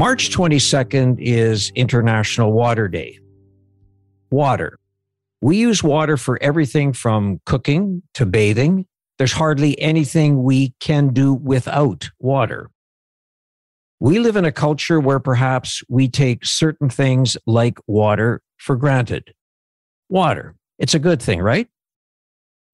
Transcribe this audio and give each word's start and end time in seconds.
March 0.00 0.30
22nd 0.30 1.16
is 1.18 1.70
International 1.74 2.54
Water 2.54 2.88
Day. 2.88 3.18
Water. 4.30 4.78
We 5.42 5.58
use 5.58 5.82
water 5.82 6.16
for 6.16 6.42
everything 6.42 6.94
from 6.94 7.38
cooking 7.44 8.02
to 8.14 8.24
bathing. 8.24 8.86
There's 9.18 9.34
hardly 9.34 9.78
anything 9.78 10.42
we 10.42 10.72
can 10.80 11.12
do 11.12 11.34
without 11.34 12.08
water. 12.18 12.70
We 14.00 14.20
live 14.20 14.36
in 14.36 14.46
a 14.46 14.52
culture 14.52 14.98
where 14.98 15.20
perhaps 15.20 15.82
we 15.90 16.08
take 16.08 16.46
certain 16.46 16.88
things 16.88 17.36
like 17.46 17.78
water 17.86 18.40
for 18.56 18.76
granted. 18.76 19.34
Water, 20.08 20.54
it's 20.78 20.94
a 20.94 20.98
good 20.98 21.20
thing, 21.20 21.40
right? 21.40 21.68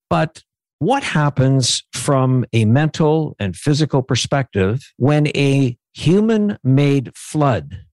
But 0.08 0.44
what 0.78 1.02
happens 1.02 1.82
from 1.92 2.44
a 2.52 2.66
mental 2.66 3.34
and 3.40 3.56
physical 3.56 4.00
perspective 4.00 4.92
when 4.96 5.26
a 5.36 5.76
human 5.96 6.58
made 6.62 7.10
flood 7.16 7.84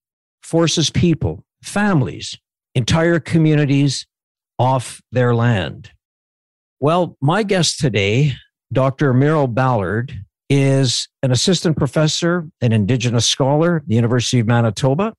forces 0.44 0.90
people, 0.90 1.46
families, 1.64 2.38
entire 2.76 3.20
communities 3.20 4.06
off 4.60 5.02
their 5.12 5.34
land. 5.34 5.90
Well, 6.82 7.18
my 7.22 7.44
guest 7.44 7.80
today, 7.80 8.34
Dr. 8.74 9.14
Myrle 9.14 9.48
Ballard, 9.48 10.14
is 10.50 11.08
an 11.24 11.32
assistant 11.32 11.78
professor 11.78 12.50
and 12.62 12.74
Indigenous 12.74 13.26
scholar 13.26 13.82
the 13.88 13.96
University 13.96 14.40
of 14.40 14.48
Manitoba. 14.48 15.14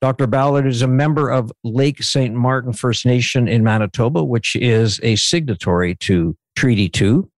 Dr. 0.00 0.26
Ballard 0.26 0.66
is 0.66 0.82
a 0.82 0.88
member 0.88 1.30
of 1.30 1.52
Lake 1.62 2.02
St. 2.02 2.34
Martin 2.34 2.72
First 2.72 3.06
Nation 3.06 3.46
in 3.46 3.62
Manitoba, 3.62 4.24
which 4.24 4.56
is 4.56 4.98
a 5.04 5.14
signatory 5.16 5.94
to 5.96 6.36
Treaty 6.56 6.88
2. 6.88 7.30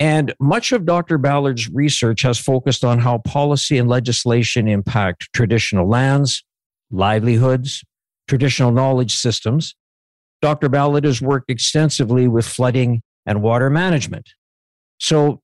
And 0.00 0.34
much 0.40 0.72
of 0.72 0.84
Dr. 0.84 1.18
Ballard's 1.18 1.70
research 1.70 2.22
has 2.22 2.38
focused 2.38 2.84
on 2.84 2.98
how 2.98 3.18
policy 3.18 3.78
and 3.78 3.88
legislation 3.88 4.66
impact 4.66 5.28
traditional 5.32 5.88
lands, 5.88 6.44
livelihoods, 6.90 7.84
traditional 8.28 8.72
knowledge 8.72 9.16
systems. 9.16 9.74
Dr. 10.42 10.68
Ballard 10.68 11.04
has 11.04 11.22
worked 11.22 11.50
extensively 11.50 12.28
with 12.28 12.46
flooding 12.46 13.02
and 13.24 13.40
water 13.40 13.70
management. 13.70 14.30
So 14.98 15.40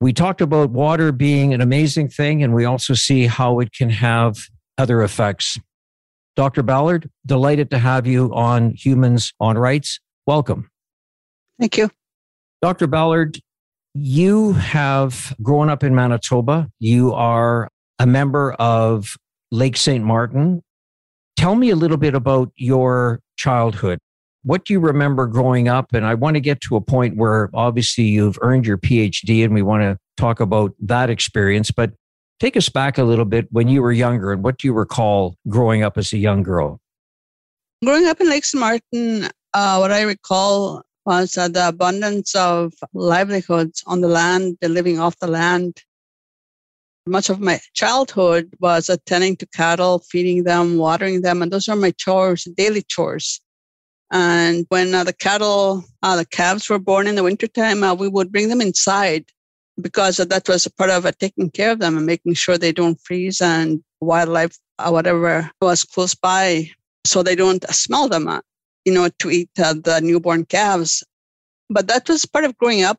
we 0.00 0.12
talked 0.12 0.40
about 0.40 0.70
water 0.70 1.12
being 1.12 1.52
an 1.52 1.60
amazing 1.60 2.08
thing, 2.08 2.42
and 2.42 2.54
we 2.54 2.64
also 2.64 2.94
see 2.94 3.26
how 3.26 3.60
it 3.60 3.72
can 3.72 3.90
have 3.90 4.46
other 4.78 5.02
effects. 5.02 5.58
Dr. 6.36 6.62
Ballard, 6.62 7.10
delighted 7.26 7.70
to 7.70 7.78
have 7.78 8.06
you 8.06 8.32
on 8.34 8.70
Humans 8.70 9.34
on 9.40 9.58
Rights. 9.58 10.00
Welcome. 10.26 10.70
Thank 11.58 11.76
you. 11.76 11.90
Dr. 12.62 12.86
Ballard, 12.86 13.38
you 13.94 14.52
have 14.52 15.34
grown 15.42 15.68
up 15.68 15.82
in 15.82 15.94
Manitoba. 15.94 16.68
You 16.78 17.12
are 17.12 17.70
a 17.98 18.06
member 18.06 18.52
of 18.54 19.16
Lake 19.50 19.76
St. 19.76 20.04
Martin. 20.04 20.62
Tell 21.36 21.54
me 21.54 21.70
a 21.70 21.76
little 21.76 21.96
bit 21.96 22.14
about 22.14 22.52
your 22.56 23.20
childhood. 23.36 23.98
What 24.42 24.64
do 24.64 24.72
you 24.72 24.80
remember 24.80 25.26
growing 25.26 25.68
up? 25.68 25.92
And 25.92 26.06
I 26.06 26.14
want 26.14 26.34
to 26.34 26.40
get 26.40 26.60
to 26.62 26.76
a 26.76 26.80
point 26.80 27.16
where 27.16 27.50
obviously 27.52 28.04
you've 28.04 28.38
earned 28.40 28.66
your 28.66 28.78
PhD 28.78 29.44
and 29.44 29.52
we 29.52 29.62
want 29.62 29.82
to 29.82 29.98
talk 30.16 30.40
about 30.40 30.72
that 30.80 31.10
experience. 31.10 31.70
But 31.70 31.92
take 32.38 32.56
us 32.56 32.68
back 32.68 32.96
a 32.96 33.04
little 33.04 33.24
bit 33.24 33.48
when 33.50 33.68
you 33.68 33.82
were 33.82 33.92
younger 33.92 34.32
and 34.32 34.42
what 34.42 34.58
do 34.58 34.68
you 34.68 34.72
recall 34.72 35.36
growing 35.48 35.82
up 35.82 35.98
as 35.98 36.12
a 36.12 36.18
young 36.18 36.42
girl? 36.42 36.80
Growing 37.84 38.06
up 38.06 38.20
in 38.20 38.28
Lake 38.28 38.44
St. 38.44 38.60
Martin, 38.60 39.30
uh, 39.52 39.76
what 39.78 39.90
I 39.90 40.02
recall 40.02 40.82
was 41.10 41.36
uh, 41.36 41.48
the 41.48 41.66
abundance 41.66 42.36
of 42.36 42.72
livelihoods 42.94 43.82
on 43.88 44.00
the 44.00 44.06
land, 44.06 44.56
the 44.60 44.68
living 44.68 45.00
off 45.00 45.18
the 45.18 45.26
land. 45.26 45.82
Much 47.04 47.28
of 47.30 47.40
my 47.40 47.58
childhood 47.74 48.44
was 48.60 48.88
attending 48.88 49.34
to 49.36 49.46
cattle, 49.46 49.98
feeding 50.10 50.44
them, 50.44 50.76
watering 50.76 51.22
them, 51.22 51.42
and 51.42 51.50
those 51.50 51.68
are 51.68 51.74
my 51.74 51.90
chores, 52.02 52.44
daily 52.56 52.82
chores. 52.82 53.40
And 54.12 54.66
when 54.68 54.94
uh, 54.94 55.02
the 55.02 55.12
cattle, 55.12 55.84
uh, 56.04 56.16
the 56.16 56.26
calves 56.26 56.70
were 56.70 56.78
born 56.90 57.08
in 57.08 57.16
the 57.16 57.24
wintertime, 57.24 57.82
uh, 57.82 57.94
we 57.94 58.06
would 58.06 58.30
bring 58.30 58.48
them 58.48 58.60
inside 58.60 59.24
because 59.80 60.18
that 60.18 60.48
was 60.48 60.66
a 60.66 60.72
part 60.78 60.90
of 60.90 61.06
uh, 61.06 61.12
taking 61.18 61.50
care 61.50 61.72
of 61.72 61.80
them 61.80 61.96
and 61.96 62.06
making 62.06 62.34
sure 62.34 62.56
they 62.56 62.72
don't 62.72 63.00
freeze 63.00 63.40
and 63.40 63.82
wildlife, 64.00 64.56
uh, 64.78 64.90
whatever 64.90 65.50
was 65.60 65.82
close 65.82 66.14
by, 66.14 66.70
so 67.04 67.24
they 67.24 67.34
don't 67.34 67.64
smell 67.70 68.08
them 68.08 68.28
you 68.84 68.92
know, 68.92 69.08
to 69.18 69.30
eat 69.30 69.50
uh, 69.58 69.74
the 69.74 70.00
newborn 70.02 70.44
calves. 70.44 71.04
But 71.68 71.86
that 71.88 72.08
was 72.08 72.24
part 72.24 72.44
of 72.44 72.56
growing 72.58 72.82
up, 72.82 72.98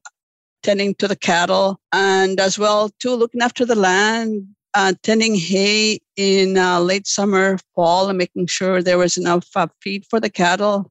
tending 0.64 0.96
to 0.96 1.08
the 1.08 1.16
cattle 1.16 1.80
and 1.92 2.40
as 2.40 2.58
well 2.58 2.90
too 3.00 3.16
looking 3.16 3.42
after 3.42 3.66
the 3.66 3.76
land, 3.76 4.48
uh, 4.74 4.94
tending 5.04 5.36
hay 5.36 6.00
in 6.16 6.58
uh, 6.58 6.80
late 6.80 7.08
summer, 7.08 7.58
fall, 7.76 8.10
and 8.10 8.18
making 8.18 8.48
sure 8.48 8.82
there 8.82 8.98
was 8.98 9.18
enough 9.18 9.48
uh, 9.56 9.68
feed 9.82 10.06
for 10.10 10.20
the 10.20 10.30
cattle. 10.30 10.90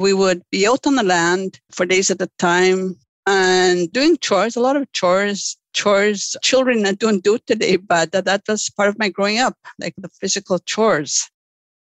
We 0.00 0.12
would 0.12 0.42
be 0.50 0.66
out 0.66 0.86
on 0.86 0.94
the 0.96 1.02
land 1.02 1.60
for 1.72 1.86
days 1.86 2.10
at 2.10 2.22
a 2.22 2.30
time 2.38 2.96
and 3.26 3.92
doing 3.92 4.16
chores, 4.18 4.56
a 4.56 4.60
lot 4.60 4.76
of 4.76 4.90
chores, 4.92 5.56
chores 5.74 6.36
children 6.42 6.82
don't 6.94 7.22
do 7.22 7.38
today, 7.46 7.76
but 7.76 8.12
that 8.12 8.42
was 8.48 8.70
part 8.70 8.88
of 8.88 8.98
my 8.98 9.08
growing 9.10 9.38
up, 9.38 9.54
like 9.78 9.94
the 9.98 10.08
physical 10.08 10.58
chores. 10.60 11.28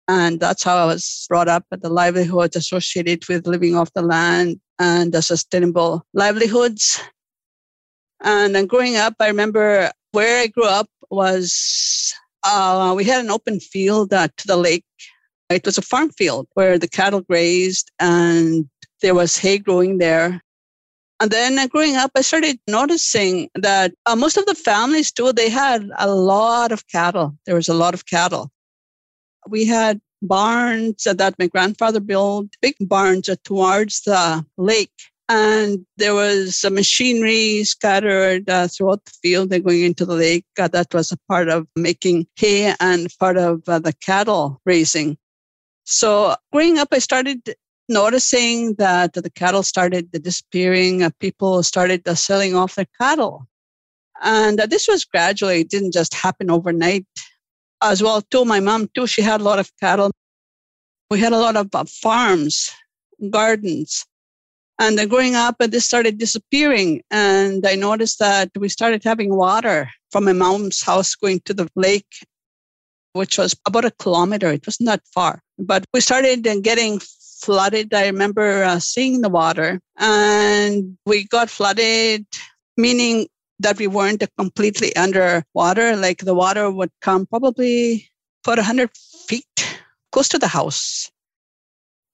And 0.08 0.40
that's 0.40 0.64
how 0.64 0.78
I 0.78 0.86
was 0.86 1.26
brought 1.30 1.48
up 1.48 1.66
at 1.72 1.82
the 1.82 1.90
livelihoods 1.90 2.56
associated 2.56 3.28
with 3.28 3.48
living 3.48 3.76
off 3.76 3.94
the 3.94 4.02
land 4.02 4.60
and 4.80 5.14
the 5.14 5.22
sustainable 5.22 6.06
livelihoods. 6.14 7.02
And 8.24 8.56
then 8.56 8.68
growing 8.68 8.98
up, 8.98 9.16
I 9.20 9.28
remember 9.28 9.92
where 10.12 10.42
I 10.42 10.48
grew 10.48 10.66
up 10.66 10.90
was 11.10 12.14
uh, 12.44 12.94
we 12.96 13.04
had 13.04 13.24
an 13.24 13.32
open 13.32 13.60
field 13.60 14.14
uh, 14.14 14.28
to 14.38 14.48
the 14.48 14.58
lake. 14.58 14.86
It 15.50 15.66
was 15.66 15.78
a 15.78 15.82
farm 15.82 16.10
field 16.12 16.48
where 16.54 16.78
the 16.78 16.88
cattle 16.88 17.22
grazed 17.22 17.92
and 18.00 18.70
there 19.02 19.16
was 19.16 19.38
hay 19.38 19.58
growing 19.58 19.98
there. 19.98 20.42
And 21.20 21.30
then 21.30 21.60
uh, 21.60 21.68
growing 21.68 21.96
up, 21.96 22.12
I 22.16 22.22
started 22.22 22.60
noticing 22.68 23.50
that 23.56 23.94
uh, 24.06 24.16
most 24.16 24.38
of 24.38 24.46
the 24.46 24.56
families 24.56 25.12
too, 25.12 25.32
they 25.34 25.50
had 25.50 25.88
a 25.98 26.10
lot 26.10 26.72
of 26.72 26.88
cattle. 26.88 27.38
There 27.46 27.56
was 27.56 27.70
a 27.70 27.76
lot 27.76 27.94
of 27.94 28.08
cattle. 28.08 28.52
We 29.47 29.66
had 29.66 30.02
barns 30.22 31.03
that 31.03 31.35
my 31.40 31.47
grandfather 31.47 32.00
built, 32.00 32.47
big 32.62 32.75
barns 32.79 33.29
towards 33.44 34.02
the 34.02 34.46
lake. 34.57 34.91
And 35.29 35.85
there 35.96 36.13
was 36.13 36.66
machinery 36.69 37.63
scattered 37.63 38.50
uh, 38.50 38.68
throughout 38.68 39.06
the 39.06 39.13
field 39.22 39.53
and 39.53 39.63
going 39.63 39.81
into 39.81 40.06
the 40.06 40.16
lake. 40.16 40.46
Uh, 40.59 40.68
that 40.68 40.94
was 40.94 41.12
a 41.12 41.18
part 41.29 41.47
of 41.47 41.68
making 41.75 42.28
hay 42.35 42.74
and 42.81 43.07
part 43.18 43.38
of 43.38 43.62
uh, 43.68 43.79
the 43.79 43.94
cattle 43.94 44.62
raising. 44.66 45.18
So 45.85 46.35
growing 46.52 46.79
up, 46.79 46.90
I 46.91 47.00
started 47.00 47.56
noticing 47.88 48.75
that 48.75 49.13
the 49.13 49.29
cattle 49.29 49.63
started 49.63 50.12
disappearing. 50.12 51.09
People 51.19 51.63
started 51.63 52.06
uh, 52.08 52.16
selling 52.16 52.53
off 52.53 52.75
their 52.75 52.88
cattle. 53.00 53.47
And 54.22 54.59
uh, 54.59 54.66
this 54.66 54.88
was 54.88 55.06
gradually, 55.06 55.62
it 55.62 55.69
didn't 55.69 55.94
just 55.94 56.13
happen 56.13 56.52
overnight 56.52 57.06
as 57.82 58.02
well 58.02 58.22
too. 58.22 58.46
My 58.46 58.60
mom 58.60 58.90
too, 58.94 59.08
she 59.08 59.22
had 59.22 59.42
a 59.42 59.44
lot 59.44 59.60
of 59.60 59.72
cattle. 59.80 60.12
We 61.10 61.20
had 61.20 61.34
a 61.34 61.38
lot 61.38 61.58
of 61.58 61.70
uh, 61.74 61.86
farms, 61.86 62.72
gardens. 63.30 64.06
And 64.80 64.98
then 64.98 65.10
growing 65.10 65.36
up, 65.36 65.58
uh, 65.60 65.68
this 65.68 65.86
started 65.86 66.18
disappearing. 66.18 67.02
And 67.12 67.66
I 67.68 67.76
noticed 67.76 68.20
that 68.20 68.50
we 68.58 68.70
started 68.70 69.04
having 69.04 69.36
water 69.36 69.90
from 70.12 70.26
my 70.26 70.34
mom's 70.34 70.82
house 70.82 71.16
going 71.16 71.42
to 71.46 71.54
the 71.54 71.68
lake, 71.76 72.26
which 73.14 73.38
was 73.38 73.56
about 73.68 73.86
a 73.86 73.92
kilometer. 73.92 74.52
It 74.52 74.66
was 74.66 74.80
not 74.82 75.02
far. 75.14 75.42
But 75.60 75.86
we 75.94 76.02
started 76.02 76.48
uh, 76.48 76.60
getting 76.62 77.00
flooded. 77.42 77.94
I 77.94 78.06
remember 78.06 78.64
uh, 78.64 78.80
seeing 78.80 79.22
the 79.22 79.30
water 79.30 79.82
and 79.98 80.98
we 81.06 81.26
got 81.26 81.50
flooded, 81.50 82.26
meaning 82.78 83.28
that 83.61 83.78
we 83.78 83.87
weren't 83.87 84.23
completely 84.37 84.96
under 84.96 85.43
water. 85.53 85.96
Like 85.96 86.19
the 86.19 86.34
water 86.34 86.69
would 86.69 86.91
come 87.02 87.25
probably 87.25 88.09
about 88.46 88.58
100 88.58 88.90
feet 89.28 89.79
close 90.11 90.29
to 90.29 90.40
the 90.40 90.47
house. 90.47 91.09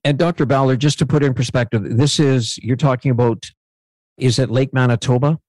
And 0.04 0.18
Dr. 0.18 0.46
Ballard, 0.46 0.80
just 0.80 1.00
to 1.00 1.06
put 1.06 1.24
in 1.24 1.34
perspective, 1.34 1.84
this 1.98 2.20
is, 2.20 2.58
you're 2.60 2.78
talking 2.78 3.12
about, 3.12 3.50
is 4.18 4.40
it 4.40 4.50
Lake 4.50 4.74
Manitoba? 4.74 5.40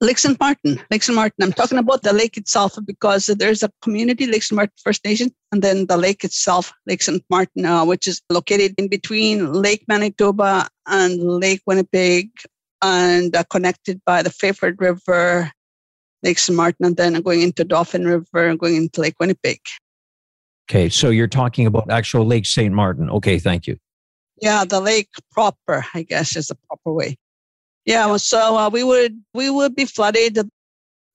Lake 0.00 0.18
St. 0.18 0.38
Martin, 0.38 0.80
Lake 0.90 1.02
St. 1.02 1.16
Martin. 1.16 1.42
I'm 1.42 1.52
talking 1.54 1.78
about 1.78 2.02
the 2.02 2.12
lake 2.12 2.36
itself 2.36 2.76
because 2.84 3.26
there's 3.26 3.62
a 3.62 3.70
community, 3.80 4.26
Lake 4.26 4.42
St. 4.42 4.54
Martin 4.54 4.74
First 4.84 5.04
Nation, 5.06 5.34
and 5.52 5.62
then 5.62 5.86
the 5.86 5.96
lake 5.96 6.22
itself, 6.22 6.70
Lake 6.86 7.02
St. 7.02 7.24
Martin, 7.30 7.64
uh, 7.64 7.82
which 7.84 8.06
is 8.06 8.20
located 8.28 8.74
in 8.76 8.88
between 8.88 9.54
Lake 9.54 9.84
Manitoba 9.88 10.68
and 10.86 11.18
Lake 11.18 11.62
Winnipeg 11.66 12.28
and 12.82 13.34
uh, 13.34 13.44
connected 13.50 14.00
by 14.04 14.22
the 14.22 14.30
Fairford 14.30 14.80
River, 14.80 15.50
Lake 16.22 16.38
St. 16.38 16.56
Martin, 16.56 16.86
and 16.86 16.96
then 16.96 17.20
going 17.22 17.42
into 17.42 17.64
Dauphin 17.64 18.06
River 18.06 18.48
and 18.48 18.58
going 18.58 18.76
into 18.76 19.00
Lake 19.00 19.16
Winnipeg. 19.20 19.60
Okay, 20.68 20.88
so 20.88 21.10
you're 21.10 21.28
talking 21.28 21.66
about 21.66 21.90
actual 21.90 22.26
Lake 22.26 22.46
St. 22.46 22.74
Martin. 22.74 23.10
Okay, 23.10 23.38
thank 23.38 23.66
you. 23.66 23.76
Yeah, 24.42 24.64
the 24.64 24.80
lake 24.80 25.10
proper, 25.30 25.84
I 25.94 26.02
guess, 26.02 26.36
is 26.36 26.48
the 26.48 26.56
proper 26.66 26.92
way. 26.92 27.16
Yeah, 27.84 28.16
so 28.16 28.56
uh, 28.56 28.68
we 28.68 28.82
would 28.82 29.16
we 29.32 29.48
would 29.48 29.76
be 29.76 29.84
flooded. 29.84 30.40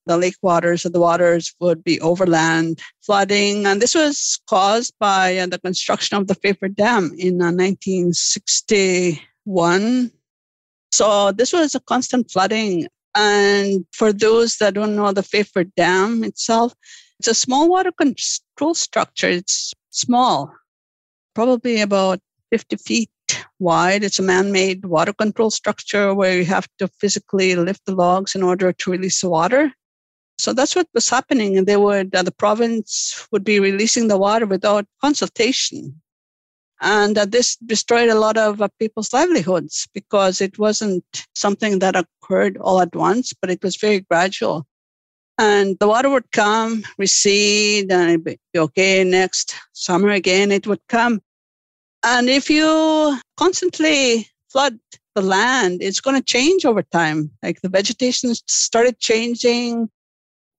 The 0.08 0.18
lake 0.18 0.34
waters, 0.42 0.84
and 0.86 0.96
the 0.96 1.00
waters 1.00 1.54
would 1.60 1.84
be 1.84 2.02
overland 2.02 2.82
flooding, 3.02 3.68
and 3.68 3.80
this 3.82 3.94
was 3.94 4.40
caused 4.50 4.96
by 5.00 5.38
uh, 5.38 5.46
the 5.46 5.60
construction 5.60 6.18
of 6.18 6.26
the 6.28 6.34
Fairford 6.34 6.76
Dam 6.76 7.14
in 7.18 7.40
uh, 7.42 7.52
1961. 7.52 10.12
So 10.92 11.32
this 11.32 11.54
was 11.54 11.76
a 11.76 11.80
constant 11.80 12.32
flooding. 12.32 12.88
And 13.16 13.86
for 13.92 14.14
those 14.14 14.58
that 14.58 14.74
don't 14.74 14.96
know 14.96 15.12
the 15.12 15.24
Fairford 15.24 15.74
Dam 15.76 16.24
itself, 16.24 16.74
it's 17.20 17.28
a 17.28 17.34
small 17.34 17.70
water 17.70 17.92
control 17.92 18.74
structure. 18.74 19.30
It's 19.30 19.74
small, 19.90 20.52
probably 21.36 21.82
about 21.82 22.20
50 22.52 22.78
feet 22.78 23.10
wide. 23.60 24.04
It's 24.04 24.20
a 24.20 24.24
man 24.24 24.52
made 24.52 24.86
water 24.86 25.14
control 25.14 25.50
structure 25.50 26.14
where 26.14 26.38
you 26.38 26.46
have 26.46 26.68
to 26.80 26.88
physically 27.00 27.56
lift 27.56 27.86
the 27.86 27.96
logs 27.96 28.36
in 28.36 28.44
order 28.44 28.74
to 28.74 28.92
release 28.92 29.22
the 29.22 29.30
water. 29.30 29.72
So 30.38 30.54
that's 30.54 30.76
what 30.76 30.88
was 30.94 31.08
happening. 31.10 31.58
And 31.58 31.68
they 31.68 31.78
would, 31.78 32.16
uh, 32.16 32.24
the 32.24 32.32
province 32.32 33.28
would 33.32 33.44
be 33.44 33.60
releasing 33.60 34.08
the 34.08 34.18
water 34.18 34.48
without 34.48 34.86
consultation. 35.00 36.01
And 36.82 37.16
uh, 37.18 37.26
this 37.26 37.58
destroyed 37.58 38.10
a 38.10 38.20
lot 38.20 38.38
of 38.38 38.60
uh, 38.60 38.68
people's 38.80 39.14
livelihoods 39.14 39.88
because 39.94 40.42
it 40.42 40.58
wasn't 40.58 41.06
something 41.36 41.80
that 41.80 41.96
occurred 41.96 42.58
all 42.58 42.82
at 42.82 42.96
once, 42.96 43.34
but 43.40 43.52
it 43.52 43.64
was 43.64 43.78
very 43.78 44.00
gradual. 44.00 44.66
And 45.38 45.78
the 45.80 45.88
water 45.88 46.10
would 46.10 46.32
come, 46.32 46.84
recede, 46.98 47.92
and 47.92 48.10
it'd 48.10 48.24
be 48.24 48.38
okay. 48.56 49.04
Next 49.04 49.56
summer 49.74 50.10
again, 50.10 50.52
it 50.52 50.66
would 50.66 50.82
come. 50.90 51.22
And 52.04 52.30
if 52.30 52.50
you 52.50 53.20
constantly 53.38 54.28
flood 54.50 54.80
the 55.14 55.22
land, 55.22 55.82
it's 55.82 56.02
going 56.02 56.16
to 56.16 56.24
change 56.24 56.66
over 56.66 56.82
time. 56.82 57.32
Like 57.44 57.62
the 57.62 57.70
vegetation 57.70 58.34
started 58.48 59.00
changing. 59.00 59.90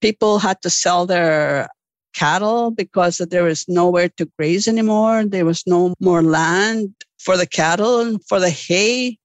People 0.00 0.38
had 0.38 0.62
to 0.62 0.70
sell 0.70 1.06
their 1.06 1.68
cattle 2.14 2.70
because 2.70 3.18
there 3.18 3.44
was 3.44 3.68
nowhere 3.68 4.08
to 4.10 4.30
graze 4.38 4.68
anymore. 4.68 5.24
There 5.24 5.44
was 5.44 5.66
no 5.66 5.94
more 6.00 6.22
land 6.22 6.94
for 7.18 7.36
the 7.36 7.46
cattle 7.46 8.00
and 8.00 8.24
for 8.26 8.40
the 8.40 8.50
hay. 8.50 9.18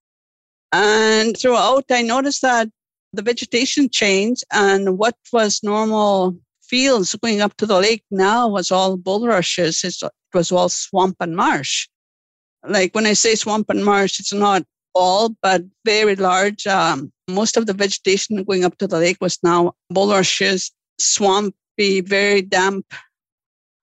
And 0.72 1.38
throughout, 1.38 1.86
I 1.90 2.02
noticed 2.02 2.42
that 2.42 2.70
the 3.14 3.22
vegetation 3.22 3.90
changed 3.90 4.44
and 4.52 4.98
what 4.98 5.16
was 5.32 5.64
normal 5.64 6.38
fields 6.62 7.16
going 7.16 7.42
up 7.42 7.56
to 7.58 7.66
the 7.66 7.80
lake 7.80 8.04
now 8.12 8.48
was 8.48 8.72
all 8.72 8.98
bulrushes. 8.98 9.84
It 9.84 9.96
was 10.34 10.52
all 10.52 10.70
swamp 10.70 11.16
and 11.20 11.36
marsh 11.36 11.88
like 12.68 12.94
when 12.94 13.06
I 13.06 13.14
say 13.14 13.36
swamp 13.36 13.70
and 13.70 13.84
marsh, 13.84 14.20
it's 14.20 14.34
not 14.34 14.64
all, 14.94 15.36
but 15.42 15.64
very 15.86 16.16
large. 16.16 16.66
Um, 16.68 17.12
most 17.28 17.58
of 17.58 17.66
the 17.66 17.74
vegetation 17.74 18.44
going 18.44 18.66
up 18.66 18.78
to 18.78 18.88
the 18.88 18.98
lake 18.98 19.18
was 19.22 19.40
now 19.44 19.74
bulrushes, 19.90 20.72
swampy, 21.78 22.02
very 22.02 22.42
damp. 22.42 22.86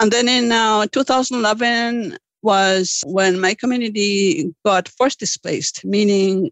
And 0.00 0.10
then 0.10 0.28
in 0.28 0.52
uh, 0.52 0.86
2011 0.92 2.16
was 2.42 3.02
when 3.06 3.40
my 3.40 3.54
community 3.54 4.52
got 4.64 4.88
forced 4.88 5.18
displaced, 5.18 5.84
meaning 5.84 6.50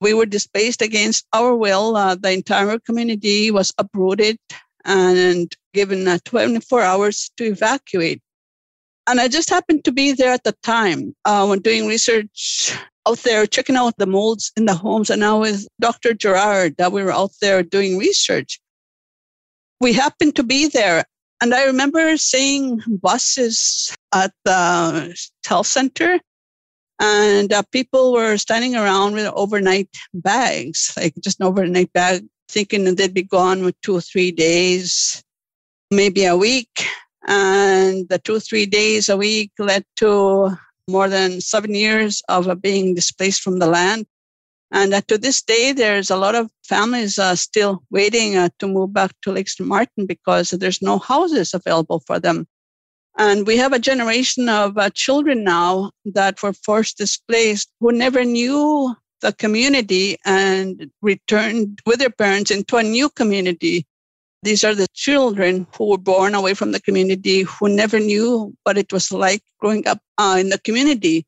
we 0.00 0.14
were 0.14 0.26
displaced 0.26 0.80
against 0.80 1.26
our 1.32 1.54
will. 1.54 1.96
Uh, 1.96 2.14
the 2.14 2.32
entire 2.32 2.78
community 2.78 3.50
was 3.50 3.72
uprooted 3.76 4.38
and 4.84 5.54
given 5.74 6.08
uh, 6.08 6.18
24 6.24 6.80
hours 6.80 7.30
to 7.36 7.44
evacuate. 7.44 8.22
And 9.06 9.20
I 9.20 9.28
just 9.28 9.50
happened 9.50 9.84
to 9.84 9.92
be 9.92 10.12
there 10.12 10.32
at 10.32 10.44
the 10.44 10.56
time 10.62 11.14
uh, 11.24 11.46
when 11.46 11.58
doing 11.58 11.86
research 11.86 12.72
out 13.08 13.18
there, 13.18 13.46
checking 13.46 13.76
out 13.76 13.94
the 13.98 14.06
molds 14.06 14.52
in 14.56 14.66
the 14.66 14.74
homes. 14.74 15.10
And 15.10 15.20
now 15.20 15.40
with 15.40 15.66
Dr. 15.80 16.14
Gerard, 16.14 16.76
that 16.78 16.92
we 16.92 17.02
were 17.02 17.12
out 17.12 17.32
there 17.42 17.62
doing 17.62 17.98
research. 17.98 18.60
We 19.80 19.92
happened 19.92 20.36
to 20.36 20.42
be 20.42 20.68
there. 20.68 21.04
And 21.42 21.54
I 21.54 21.64
remember 21.64 22.16
seeing 22.18 22.82
buses 23.00 23.96
at 24.14 24.32
the 24.44 25.16
health 25.46 25.66
center 25.66 26.20
and 27.00 27.50
uh, 27.50 27.62
people 27.72 28.12
were 28.12 28.36
standing 28.36 28.76
around 28.76 29.14
with 29.14 29.26
overnight 29.34 29.88
bags, 30.12 30.92
like 30.98 31.14
just 31.24 31.40
an 31.40 31.46
overnight 31.46 31.90
bag, 31.94 32.26
thinking 32.50 32.84
that 32.84 32.98
they'd 32.98 33.14
be 33.14 33.22
gone 33.22 33.64
with 33.64 33.80
two 33.80 33.96
or 33.96 34.02
three 34.02 34.30
days, 34.30 35.22
maybe 35.90 36.26
a 36.26 36.36
week. 36.36 36.84
And 37.26 38.06
the 38.10 38.18
two, 38.18 38.38
three 38.38 38.66
days 38.66 39.08
a 39.08 39.16
week 39.16 39.50
led 39.58 39.84
to 39.96 40.50
more 40.88 41.08
than 41.08 41.40
seven 41.40 41.74
years 41.74 42.22
of 42.28 42.48
uh, 42.48 42.54
being 42.54 42.94
displaced 42.94 43.40
from 43.40 43.60
the 43.60 43.66
land. 43.66 44.04
And 44.72 44.94
uh, 44.94 45.00
to 45.08 45.18
this 45.18 45.42
day, 45.42 45.72
there's 45.72 46.10
a 46.10 46.16
lot 46.16 46.34
of 46.34 46.50
families 46.64 47.18
uh, 47.18 47.34
still 47.34 47.82
waiting 47.90 48.36
uh, 48.36 48.50
to 48.60 48.68
move 48.68 48.92
back 48.92 49.12
to 49.22 49.32
Lake 49.32 49.48
St. 49.48 49.68
Martin 49.68 50.06
because 50.06 50.50
there's 50.50 50.80
no 50.80 50.98
houses 50.98 51.54
available 51.54 52.02
for 52.06 52.20
them. 52.20 52.46
And 53.18 53.46
we 53.46 53.56
have 53.56 53.72
a 53.72 53.78
generation 53.78 54.48
of 54.48 54.78
uh, 54.78 54.90
children 54.90 55.42
now 55.42 55.90
that 56.04 56.42
were 56.42 56.52
forced 56.52 56.98
displaced 56.98 57.68
who 57.80 57.90
never 57.92 58.24
knew 58.24 58.94
the 59.20 59.32
community 59.32 60.16
and 60.24 60.90
returned 61.02 61.80
with 61.84 61.98
their 61.98 62.10
parents 62.10 62.50
into 62.50 62.76
a 62.76 62.82
new 62.82 63.10
community 63.10 63.86
these 64.42 64.64
are 64.64 64.74
the 64.74 64.88
children 64.94 65.66
who 65.76 65.90
were 65.90 65.98
born 65.98 66.34
away 66.34 66.54
from 66.54 66.72
the 66.72 66.80
community, 66.80 67.42
who 67.42 67.68
never 67.68 68.00
knew 68.00 68.54
what 68.64 68.78
it 68.78 68.92
was 68.92 69.12
like 69.12 69.42
growing 69.58 69.86
up 69.86 69.98
uh, 70.16 70.36
in 70.40 70.48
the 70.48 70.58
community. 70.58 71.26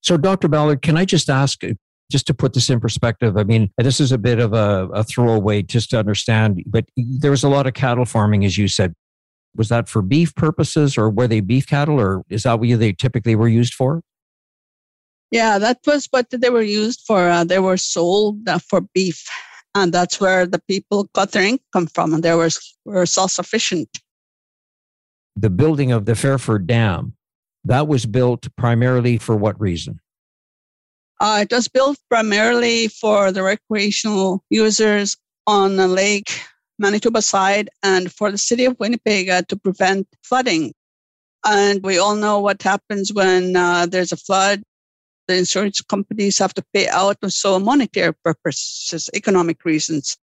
So, 0.00 0.16
Dr. 0.16 0.48
Ballard, 0.48 0.82
can 0.82 0.96
I 0.96 1.04
just 1.04 1.28
ask, 1.28 1.62
just 2.10 2.26
to 2.26 2.34
put 2.34 2.52
this 2.52 2.70
in 2.70 2.80
perspective? 2.80 3.36
I 3.36 3.44
mean, 3.44 3.70
this 3.78 4.00
is 4.00 4.12
a 4.12 4.18
bit 4.18 4.38
of 4.38 4.52
a, 4.52 4.88
a 4.92 5.04
throwaway 5.04 5.62
just 5.62 5.90
to 5.90 5.98
understand, 5.98 6.62
but 6.66 6.84
there 6.96 7.30
was 7.30 7.44
a 7.44 7.48
lot 7.48 7.66
of 7.66 7.74
cattle 7.74 8.04
farming, 8.04 8.44
as 8.44 8.58
you 8.58 8.68
said. 8.68 8.94
Was 9.56 9.68
that 9.68 9.88
for 9.88 10.02
beef 10.02 10.34
purposes, 10.34 10.98
or 10.98 11.10
were 11.10 11.28
they 11.28 11.40
beef 11.40 11.66
cattle, 11.66 12.00
or 12.00 12.24
is 12.28 12.42
that 12.42 12.58
what 12.58 12.78
they 12.78 12.92
typically 12.92 13.36
were 13.36 13.48
used 13.48 13.74
for? 13.74 14.00
Yeah, 15.30 15.58
that 15.58 15.78
was 15.86 16.08
what 16.10 16.30
they 16.30 16.50
were 16.50 16.62
used 16.62 17.02
for. 17.06 17.28
Uh, 17.28 17.44
they 17.44 17.60
were 17.60 17.76
sold 17.76 18.48
uh, 18.48 18.58
for 18.58 18.80
beef 18.94 19.28
and 19.74 19.92
that's 19.92 20.20
where 20.20 20.46
the 20.46 20.60
people 20.68 21.08
got 21.14 21.32
their 21.32 21.42
income 21.42 21.86
from 21.86 22.14
and 22.14 22.22
they 22.22 22.34
were, 22.34 22.50
were 22.84 23.06
self-sufficient 23.06 23.88
the 25.36 25.50
building 25.50 25.90
of 25.90 26.04
the 26.04 26.14
fairford 26.14 26.66
dam 26.66 27.14
that 27.64 27.88
was 27.88 28.06
built 28.06 28.48
primarily 28.56 29.18
for 29.18 29.36
what 29.36 29.60
reason 29.60 30.00
uh, 31.24 31.38
it 31.40 31.50
was 31.50 31.68
built 31.68 31.98
primarily 32.10 32.88
for 32.88 33.32
the 33.32 33.42
recreational 33.42 34.42
users 34.50 35.16
on 35.46 35.76
the 35.76 35.88
lake 35.88 36.30
manitoba 36.78 37.22
side 37.22 37.68
and 37.82 38.12
for 38.12 38.30
the 38.30 38.38
city 38.38 38.64
of 38.64 38.76
winnipeg 38.78 39.28
uh, 39.28 39.42
to 39.48 39.56
prevent 39.56 40.06
flooding 40.22 40.72
and 41.46 41.82
we 41.82 41.98
all 41.98 42.16
know 42.16 42.38
what 42.40 42.62
happens 42.62 43.12
when 43.12 43.56
uh, 43.56 43.86
there's 43.86 44.12
a 44.12 44.16
flood 44.16 44.62
the 45.26 45.36
insurance 45.36 45.80
companies 45.80 46.38
have 46.38 46.54
to 46.54 46.64
pay 46.72 46.88
out 46.88 47.16
so 47.28 47.58
monetary 47.58 48.12
purposes, 48.24 49.08
economic 49.14 49.64
reasons. 49.64 50.16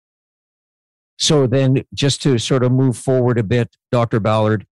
So 1.19 1.47
then 1.47 1.85
just 1.95 2.23
to 2.23 2.39
sort 2.39 2.63
of 2.63 2.73
move 2.73 2.97
forward 2.97 3.39
a 3.39 3.43
bit, 3.43 3.77
Dr. 3.93 4.21
Ballard, 4.21 4.67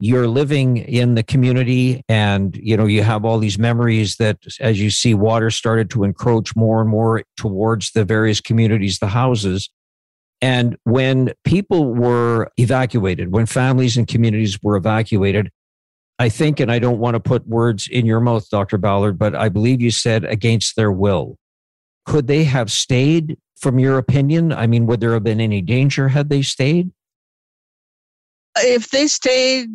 you're 0.00 0.28
living 0.28 0.76
in 0.76 1.14
the 1.14 1.22
community 1.22 2.02
and 2.08 2.56
you 2.56 2.76
know 2.76 2.86
you 2.86 3.02
have 3.02 3.24
all 3.24 3.38
these 3.38 3.58
memories 3.58 4.16
that 4.16 4.38
as 4.60 4.80
you 4.80 4.90
see 4.90 5.14
water 5.14 5.50
started 5.50 5.90
to 5.90 6.04
encroach 6.04 6.54
more 6.54 6.80
and 6.80 6.88
more 6.88 7.22
towards 7.36 7.90
the 7.92 8.04
various 8.04 8.40
communities 8.40 8.98
the 8.98 9.08
houses 9.08 9.70
and 10.40 10.76
when 10.84 11.32
people 11.44 11.94
were 11.94 12.48
evacuated 12.58 13.32
when 13.32 13.44
families 13.44 13.96
and 13.96 14.06
communities 14.06 14.58
were 14.62 14.76
evacuated 14.76 15.50
I 16.18 16.28
think, 16.28 16.58
and 16.58 16.70
I 16.70 16.80
don't 16.80 16.98
want 16.98 17.14
to 17.14 17.20
put 17.20 17.46
words 17.46 17.86
in 17.86 18.04
your 18.04 18.18
mouth, 18.18 18.50
Dr. 18.50 18.76
Ballard, 18.76 19.18
but 19.18 19.36
I 19.36 19.48
believe 19.48 19.80
you 19.80 19.92
said 19.92 20.24
against 20.24 20.74
their 20.74 20.90
will. 20.90 21.36
Could 22.06 22.26
they 22.26 22.44
have 22.44 22.72
stayed, 22.72 23.38
from 23.56 23.78
your 23.78 23.98
opinion? 23.98 24.52
I 24.52 24.66
mean, 24.66 24.86
would 24.86 25.00
there 25.00 25.12
have 25.12 25.22
been 25.22 25.40
any 25.40 25.62
danger 25.62 26.08
had 26.08 26.28
they 26.28 26.42
stayed? 26.42 26.90
If 28.60 28.90
they 28.90 29.06
stayed, 29.06 29.68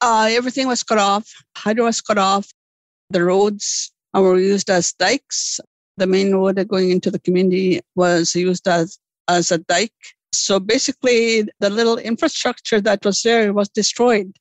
uh, 0.00 0.28
everything 0.30 0.66
was 0.66 0.82
cut 0.82 0.98
off, 0.98 1.32
hydro 1.56 1.86
was 1.86 2.00
cut 2.00 2.18
off, 2.18 2.50
the 3.10 3.24
roads 3.24 3.92
were 4.12 4.38
used 4.38 4.70
as 4.70 4.92
dikes. 4.92 5.60
The 5.96 6.06
main 6.06 6.34
road 6.34 6.66
going 6.68 6.90
into 6.90 7.10
the 7.10 7.20
community 7.20 7.80
was 7.94 8.34
used 8.34 8.66
as 8.66 8.98
as 9.28 9.52
a 9.52 9.58
dike. 9.58 9.92
So 10.32 10.58
basically, 10.58 11.44
the 11.60 11.70
little 11.70 11.96
infrastructure 11.98 12.80
that 12.80 13.04
was 13.04 13.22
there 13.22 13.52
was 13.52 13.68
destroyed 13.68 14.36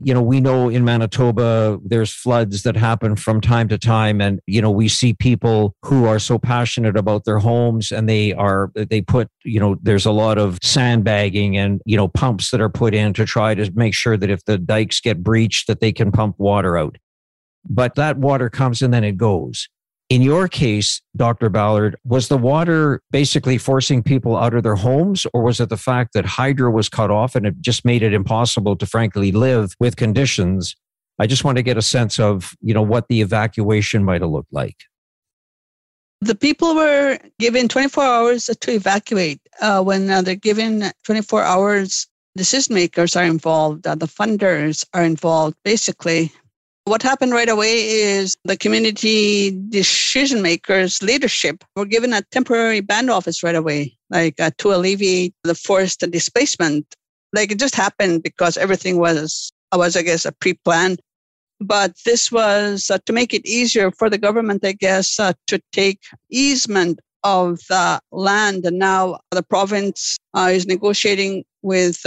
you 0.00 0.12
know, 0.12 0.22
we 0.22 0.40
know 0.40 0.68
in 0.68 0.84
Manitoba 0.84 1.78
there's 1.82 2.12
floods 2.12 2.62
that 2.64 2.76
happen 2.76 3.16
from 3.16 3.40
time 3.40 3.68
to 3.68 3.78
time. 3.78 4.20
And, 4.20 4.40
you 4.46 4.60
know, 4.60 4.70
we 4.70 4.88
see 4.88 5.14
people 5.14 5.74
who 5.84 6.04
are 6.04 6.18
so 6.18 6.38
passionate 6.38 6.96
about 6.96 7.24
their 7.24 7.38
homes 7.38 7.92
and 7.92 8.08
they 8.08 8.32
are, 8.34 8.70
they 8.74 9.00
put, 9.00 9.28
you 9.44 9.58
know, 9.58 9.76
there's 9.82 10.04
a 10.04 10.12
lot 10.12 10.36
of 10.36 10.58
sandbagging 10.62 11.56
and, 11.56 11.80
you 11.86 11.96
know, 11.96 12.08
pumps 12.08 12.50
that 12.50 12.60
are 12.60 12.68
put 12.68 12.94
in 12.94 13.14
to 13.14 13.24
try 13.24 13.54
to 13.54 13.70
make 13.74 13.94
sure 13.94 14.16
that 14.16 14.30
if 14.30 14.44
the 14.44 14.58
dikes 14.58 15.00
get 15.00 15.22
breached, 15.22 15.66
that 15.66 15.80
they 15.80 15.92
can 15.92 16.12
pump 16.12 16.36
water 16.38 16.76
out. 16.76 16.96
But 17.68 17.94
that 17.94 18.18
water 18.18 18.50
comes 18.50 18.82
and 18.82 18.92
then 18.92 19.02
it 19.02 19.16
goes. 19.16 19.68
In 20.08 20.22
your 20.22 20.46
case, 20.46 21.02
Dr. 21.16 21.48
Ballard, 21.48 21.96
was 22.04 22.28
the 22.28 22.38
water 22.38 23.02
basically 23.10 23.58
forcing 23.58 24.04
people 24.04 24.36
out 24.36 24.54
of 24.54 24.62
their 24.62 24.76
homes, 24.76 25.26
or 25.34 25.42
was 25.42 25.58
it 25.58 25.68
the 25.68 25.76
fact 25.76 26.12
that 26.12 26.24
hydro 26.24 26.70
was 26.70 26.88
cut 26.88 27.10
off 27.10 27.34
and 27.34 27.44
it 27.44 27.60
just 27.60 27.84
made 27.84 28.04
it 28.04 28.14
impossible 28.14 28.76
to 28.76 28.86
frankly 28.86 29.32
live 29.32 29.74
with 29.80 29.96
conditions? 29.96 30.76
I 31.18 31.26
just 31.26 31.42
want 31.42 31.56
to 31.56 31.62
get 31.62 31.76
a 31.76 31.82
sense 31.82 32.20
of, 32.20 32.52
you 32.60 32.72
know, 32.72 32.82
what 32.82 33.08
the 33.08 33.20
evacuation 33.20 34.04
might 34.04 34.20
have 34.20 34.30
looked 34.30 34.52
like. 34.52 34.76
The 36.20 36.36
people 36.36 36.76
were 36.76 37.18
given 37.40 37.66
24 37.66 38.04
hours 38.04 38.46
to 38.46 38.70
evacuate. 38.70 39.40
Uh, 39.60 39.82
when 39.82 40.08
uh, 40.08 40.22
they're 40.22 40.36
given 40.36 40.84
24 41.04 41.42
hours, 41.42 42.06
decision 42.36 42.74
makers 42.74 43.16
are 43.16 43.24
involved, 43.24 43.86
uh, 43.86 43.96
the 43.96 44.06
funders 44.06 44.84
are 44.94 45.04
involved. 45.04 45.56
Basically, 45.64 46.32
what 46.86 47.02
happened 47.02 47.32
right 47.32 47.48
away 47.48 47.82
is 47.88 48.36
the 48.44 48.56
community 48.56 49.50
decision 49.70 50.40
makers 50.40 51.02
leadership 51.02 51.64
were 51.74 51.84
given 51.84 52.12
a 52.12 52.22
temporary 52.30 52.80
band 52.80 53.10
office 53.10 53.42
right 53.42 53.56
away, 53.56 53.96
like 54.10 54.38
uh, 54.38 54.52
to 54.58 54.72
alleviate 54.72 55.34
the 55.42 55.54
forced 55.54 56.08
displacement. 56.10 56.86
Like 57.32 57.50
it 57.50 57.58
just 57.58 57.74
happened 57.74 58.22
because 58.22 58.56
everything 58.56 58.98
was, 58.98 59.50
was 59.72 59.96
I 59.96 60.02
guess, 60.02 60.24
a 60.24 60.32
pre-planned. 60.32 61.00
But 61.58 61.94
this 62.04 62.30
was 62.30 62.88
uh, 62.88 62.98
to 63.06 63.12
make 63.12 63.34
it 63.34 63.44
easier 63.44 63.90
for 63.90 64.08
the 64.08 64.18
government, 64.18 64.64
I 64.64 64.72
guess, 64.72 65.18
uh, 65.18 65.32
to 65.48 65.60
take 65.72 66.00
easement 66.30 67.00
of 67.24 67.58
the 67.68 67.98
land. 68.12 68.64
And 68.64 68.78
now 68.78 69.18
the 69.32 69.42
province 69.42 70.18
uh, 70.34 70.50
is 70.52 70.66
negotiating 70.66 71.44
with 71.62 72.06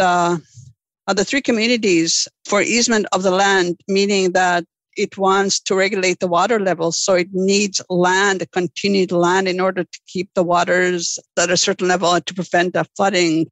uh, 1.09 1.13
the 1.13 1.25
three 1.25 1.41
communities 1.41 2.27
for 2.45 2.61
easement 2.61 3.07
of 3.11 3.23
the 3.23 3.31
land, 3.31 3.79
meaning 3.87 4.31
that 4.33 4.63
it 4.95 5.17
wants 5.17 5.59
to 5.59 5.73
regulate 5.73 6.19
the 6.19 6.27
water 6.27 6.59
levels. 6.59 6.99
So 6.99 7.15
it 7.15 7.29
needs 7.31 7.81
land, 7.89 8.45
continued 8.51 9.11
land, 9.11 9.47
in 9.47 9.59
order 9.59 9.83
to 9.83 9.99
keep 10.07 10.29
the 10.35 10.43
waters 10.43 11.17
at 11.37 11.49
a 11.49 11.57
certain 11.57 11.87
level 11.87 12.19
to 12.19 12.33
prevent 12.33 12.73
the 12.73 12.85
flooding. 12.95 13.47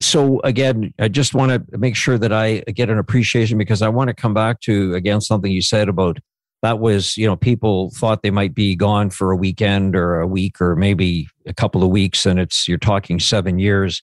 So 0.00 0.40
again, 0.40 0.94
I 0.98 1.08
just 1.08 1.34
want 1.34 1.50
to 1.52 1.78
make 1.78 1.96
sure 1.96 2.16
that 2.16 2.32
I 2.32 2.60
get 2.74 2.88
an 2.88 2.98
appreciation 2.98 3.58
because 3.58 3.82
I 3.82 3.88
want 3.88 4.08
to 4.08 4.14
come 4.14 4.32
back 4.32 4.60
to 4.62 4.94
again 4.94 5.20
something 5.20 5.52
you 5.52 5.62
said 5.62 5.88
about 5.88 6.18
that 6.62 6.78
was 6.78 7.16
you 7.18 7.26
know 7.26 7.36
people 7.36 7.90
thought 7.90 8.22
they 8.22 8.30
might 8.30 8.54
be 8.54 8.74
gone 8.74 9.10
for 9.10 9.30
a 9.30 9.36
weekend 9.36 9.94
or 9.94 10.20
a 10.20 10.26
week 10.26 10.60
or 10.60 10.76
maybe 10.76 11.28
a 11.46 11.54
couple 11.54 11.82
of 11.82 11.90
weeks 11.90 12.26
and 12.26 12.38
it's 12.38 12.66
you're 12.66 12.78
talking 12.78 13.20
7 13.20 13.58
years 13.58 14.02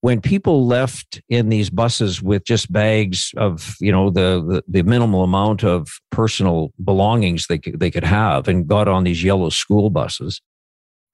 when 0.00 0.20
people 0.20 0.66
left 0.66 1.20
in 1.28 1.48
these 1.48 1.70
buses 1.70 2.22
with 2.22 2.44
just 2.44 2.72
bags 2.72 3.32
of 3.36 3.74
you 3.80 3.92
know 3.92 4.10
the, 4.10 4.44
the, 4.48 4.64
the 4.68 4.82
minimal 4.82 5.24
amount 5.24 5.64
of 5.64 5.88
personal 6.10 6.72
belongings 6.84 7.46
they 7.48 7.58
could, 7.58 7.80
they 7.80 7.90
could 7.90 8.04
have 8.04 8.48
and 8.48 8.66
got 8.66 8.88
on 8.88 9.04
these 9.04 9.22
yellow 9.22 9.50
school 9.50 9.90
buses 9.90 10.40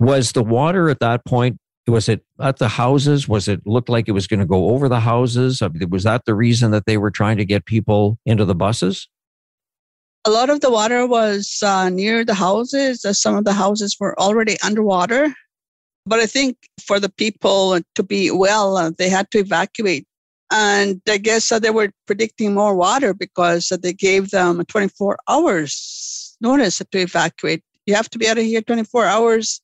was 0.01 0.33
the 0.33 0.43
water 0.43 0.91
at 0.91 1.01
that 1.01 1.25
point 1.25 1.59
was 1.87 2.09
it 2.09 2.25
at 2.41 2.59
the 2.59 2.69
houses? 2.69 3.29
Was 3.29 3.49
it 3.49 3.61
looked 3.67 3.89
like 3.89 4.09
it 4.09 4.13
was 4.13 4.27
going 4.27 4.41
to 4.41 4.47
go 4.47 4.71
over 4.71 4.89
the 4.89 5.01
houses? 5.01 5.63
Was 5.91 6.05
that 6.05 6.25
the 6.25 6.35
reason 6.35 6.71
that 6.71 6.87
they 6.87 6.97
were 6.97 7.11
trying 7.11 7.37
to 7.37 7.45
get 7.45 7.67
people 7.67 8.19
into 8.25 8.45
the 8.45 8.55
buses? 8.55 9.09
A 10.25 10.31
lot 10.31 10.49
of 10.49 10.61
the 10.61 10.71
water 10.71 11.07
was 11.07 11.63
uh, 11.63 11.91
near 11.91 12.25
the 12.25 12.33
houses 12.33 13.05
some 13.13 13.37
of 13.37 13.45
the 13.45 13.53
houses 13.53 13.99
were 14.01 14.19
already 14.19 14.57
underwater 14.65 15.35
but 16.07 16.21
I 16.21 16.27
think 16.27 16.57
for 16.81 17.01
the 17.01 17.09
people 17.09 17.81
to 17.95 18.03
be 18.03 18.31
well, 18.31 18.77
uh, 18.77 18.91
they 18.97 19.09
had 19.09 19.31
to 19.33 19.39
evacuate. 19.39 20.07
And 20.53 21.01
I 21.09 21.17
guess 21.17 21.51
uh, 21.51 21.59
they 21.59 21.71
were 21.71 21.91
predicting 22.07 22.55
more 22.55 22.75
water 22.75 23.15
because 23.15 23.73
uh, 23.73 23.79
they 23.81 23.93
gave 23.93 24.31
them 24.31 24.65
24 24.67 25.19
hours 25.29 26.37
notice 26.41 26.79
to 26.79 26.99
evacuate. 26.99 27.63
You 27.87 27.95
have 27.95 28.11
to 28.11 28.19
be 28.19 28.29
out 28.29 28.39
of 28.39 28.45
here 28.45 28.61
24 28.61 29.07
hours. 29.07 29.61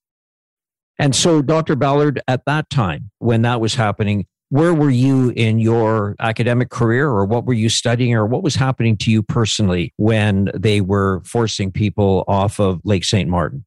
And 0.98 1.14
so, 1.14 1.42
Dr. 1.42 1.76
Ballard, 1.76 2.20
at 2.28 2.44
that 2.46 2.68
time, 2.70 3.10
when 3.18 3.42
that 3.42 3.60
was 3.60 3.74
happening, 3.74 4.26
where 4.50 4.74
were 4.74 4.90
you 4.90 5.30
in 5.30 5.58
your 5.58 6.16
academic 6.18 6.70
career 6.70 7.08
or 7.08 7.24
what 7.24 7.46
were 7.46 7.54
you 7.54 7.68
studying 7.68 8.14
or 8.14 8.26
what 8.26 8.42
was 8.42 8.56
happening 8.56 8.96
to 8.98 9.10
you 9.10 9.22
personally 9.22 9.94
when 9.96 10.50
they 10.54 10.80
were 10.80 11.22
forcing 11.24 11.70
people 11.70 12.24
off 12.26 12.58
of 12.58 12.80
Lake 12.84 13.04
St. 13.04 13.28
Martin? 13.28 13.64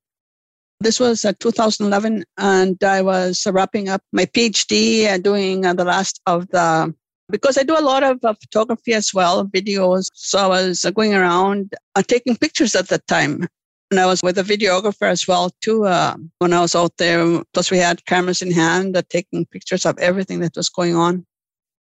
This 0.83 0.99
was 0.99 1.23
uh, 1.23 1.31
2011, 1.39 2.25
and 2.37 2.83
I 2.83 3.01
was 3.01 3.47
wrapping 3.49 3.87
up 3.87 4.01
my 4.11 4.25
PhD 4.25 5.03
and 5.03 5.23
doing 5.23 5.65
uh, 5.65 5.73
the 5.73 5.85
last 5.85 6.19
of 6.25 6.49
the 6.49 6.93
because 7.29 7.57
I 7.57 7.63
do 7.63 7.79
a 7.79 7.81
lot 7.81 8.03
of 8.03 8.19
uh, 8.21 8.33
photography 8.33 8.93
as 8.93 9.13
well, 9.13 9.45
videos. 9.45 10.09
So 10.13 10.39
I 10.39 10.47
was 10.47 10.83
uh, 10.83 10.91
going 10.91 11.15
around 11.15 11.73
uh, 11.95 12.03
taking 12.05 12.35
pictures 12.35 12.75
at 12.75 12.89
that 12.89 13.07
time. 13.07 13.47
And 13.91 13.99
I 13.99 14.05
was 14.05 14.21
with 14.21 14.37
a 14.37 14.43
videographer 14.43 15.07
as 15.07 15.25
well, 15.25 15.51
too, 15.61 15.85
uh, 15.85 16.17
when 16.39 16.51
I 16.51 16.59
was 16.59 16.75
out 16.75 16.97
there. 16.97 17.41
Plus, 17.53 17.71
we 17.71 17.77
had 17.77 18.05
cameras 18.05 18.41
in 18.41 18.51
hand 18.51 19.01
taking 19.09 19.45
pictures 19.45 19.85
of 19.85 19.97
everything 19.99 20.41
that 20.41 20.57
was 20.57 20.67
going 20.67 20.95
on. 20.95 21.25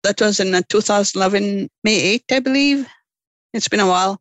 That 0.04 0.20
was 0.20 0.42
in 0.42 0.52
2011, 0.68 1.70
May 1.86 2.20
8th, 2.20 2.36
I 2.36 2.40
believe. 2.42 2.88
It's 3.54 3.70
been 3.70 3.80
a 3.80 3.88
while. 3.88 4.20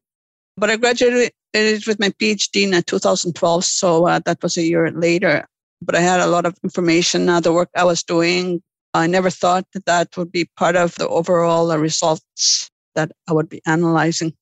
But 0.56 0.70
I 0.70 0.76
graduated 0.76 1.32
it 1.55 1.87
with 1.87 1.99
my 1.99 2.11
PhD 2.11 2.62
in 2.62 2.75
uh, 2.75 2.83
2012, 2.87 3.64
so 3.64 4.07
uh, 4.07 4.21
that 4.25 4.43
was 4.43 4.57
a 4.57 4.62
year 4.62 4.90
later. 4.90 5.47
But 5.81 5.95
I 5.95 6.00
had 6.00 6.21
a 6.21 6.26
lot 6.26 6.47
of 6.47 6.57
information, 6.64 7.28
uh, 7.28 7.40
the 7.40 7.52
work 7.52 7.71
I 7.76 7.85
was 7.85 8.02
doing. 8.02 8.62
I 8.95 9.07
never 9.07 9.31
thought 9.31 9.64
that 9.75 9.87
that 9.87 10.17
would 10.17 10.33
be 10.33 10.49
part 10.57 10.76
of 10.76 10.95
the 10.97 11.09
overall 11.09 11.71
uh, 11.71 11.76
results 11.76 12.71
that 12.95 13.12
I 13.28 13.33
would 13.33 13.49
be 13.49 13.61
analyzing. 13.67 14.33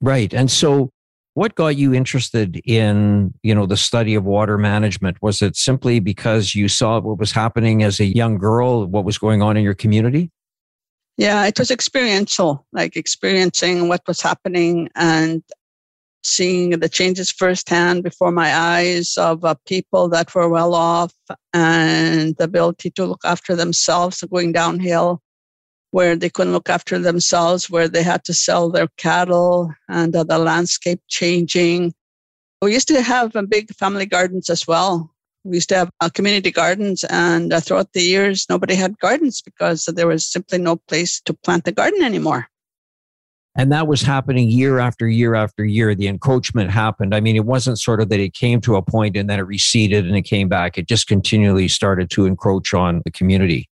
Right. 0.00 0.34
And 0.34 0.50
so 0.50 0.90
what 1.34 1.54
got 1.54 1.76
you 1.76 1.94
interested 1.94 2.60
in 2.64 3.32
you 3.42 3.54
know 3.54 3.66
the 3.66 3.76
study 3.76 4.14
of 4.14 4.24
water 4.24 4.58
management 4.58 5.16
was 5.22 5.42
it 5.42 5.56
simply 5.56 6.00
because 6.00 6.54
you 6.54 6.68
saw 6.68 7.00
what 7.00 7.18
was 7.18 7.32
happening 7.32 7.82
as 7.82 8.00
a 8.00 8.04
young 8.04 8.38
girl 8.38 8.86
what 8.86 9.04
was 9.04 9.18
going 9.18 9.40
on 9.40 9.56
in 9.56 9.62
your 9.62 9.74
community 9.74 10.30
yeah 11.16 11.46
it 11.46 11.58
was 11.58 11.70
experiential 11.70 12.66
like 12.72 12.96
experiencing 12.96 13.88
what 13.88 14.02
was 14.06 14.20
happening 14.20 14.88
and 14.96 15.42
seeing 16.22 16.70
the 16.70 16.88
changes 16.88 17.30
firsthand 17.30 18.02
before 18.02 18.30
my 18.30 18.54
eyes 18.54 19.14
of 19.16 19.44
uh, 19.44 19.54
people 19.66 20.08
that 20.08 20.34
were 20.34 20.48
well 20.48 20.74
off 20.74 21.14
and 21.52 22.36
the 22.36 22.44
ability 22.44 22.90
to 22.90 23.06
look 23.06 23.20
after 23.24 23.56
themselves 23.56 24.22
going 24.30 24.52
downhill 24.52 25.22
where 25.90 26.16
they 26.16 26.30
couldn't 26.30 26.52
look 26.52 26.68
after 26.68 26.98
themselves, 26.98 27.68
where 27.68 27.88
they 27.88 28.02
had 28.02 28.24
to 28.24 28.34
sell 28.34 28.70
their 28.70 28.88
cattle 28.96 29.72
and 29.88 30.14
uh, 30.14 30.24
the 30.24 30.38
landscape 30.38 31.00
changing. 31.08 31.92
We 32.62 32.72
used 32.72 32.88
to 32.88 33.02
have 33.02 33.34
uh, 33.34 33.42
big 33.42 33.74
family 33.74 34.06
gardens 34.06 34.50
as 34.50 34.66
well. 34.66 35.12
We 35.44 35.56
used 35.56 35.70
to 35.70 35.76
have 35.76 35.90
uh, 36.00 36.10
community 36.10 36.50
gardens, 36.50 37.02
and 37.04 37.52
uh, 37.52 37.60
throughout 37.60 37.92
the 37.92 38.02
years, 38.02 38.46
nobody 38.48 38.74
had 38.74 38.98
gardens 38.98 39.40
because 39.40 39.86
there 39.86 40.06
was 40.06 40.26
simply 40.26 40.58
no 40.58 40.76
place 40.76 41.20
to 41.22 41.32
plant 41.32 41.66
a 41.66 41.72
garden 41.72 42.02
anymore. 42.02 42.46
And 43.60 43.70
that 43.72 43.86
was 43.86 44.00
happening 44.00 44.48
year 44.48 44.78
after 44.78 45.06
year 45.06 45.34
after 45.34 45.66
year. 45.66 45.94
The 45.94 46.06
encroachment 46.06 46.70
happened. 46.70 47.14
I 47.14 47.20
mean, 47.20 47.36
it 47.36 47.44
wasn't 47.44 47.78
sort 47.78 48.00
of 48.00 48.08
that 48.08 48.18
it 48.18 48.32
came 48.32 48.58
to 48.62 48.76
a 48.76 48.80
point 48.80 49.18
and 49.18 49.28
then 49.28 49.38
it 49.38 49.42
receded 49.42 50.06
and 50.06 50.16
it 50.16 50.22
came 50.22 50.48
back. 50.48 50.78
It 50.78 50.88
just 50.88 51.06
continually 51.06 51.68
started 51.68 52.08
to 52.12 52.24
encroach 52.24 52.72
on 52.72 53.02
the 53.04 53.10
community. 53.10 53.68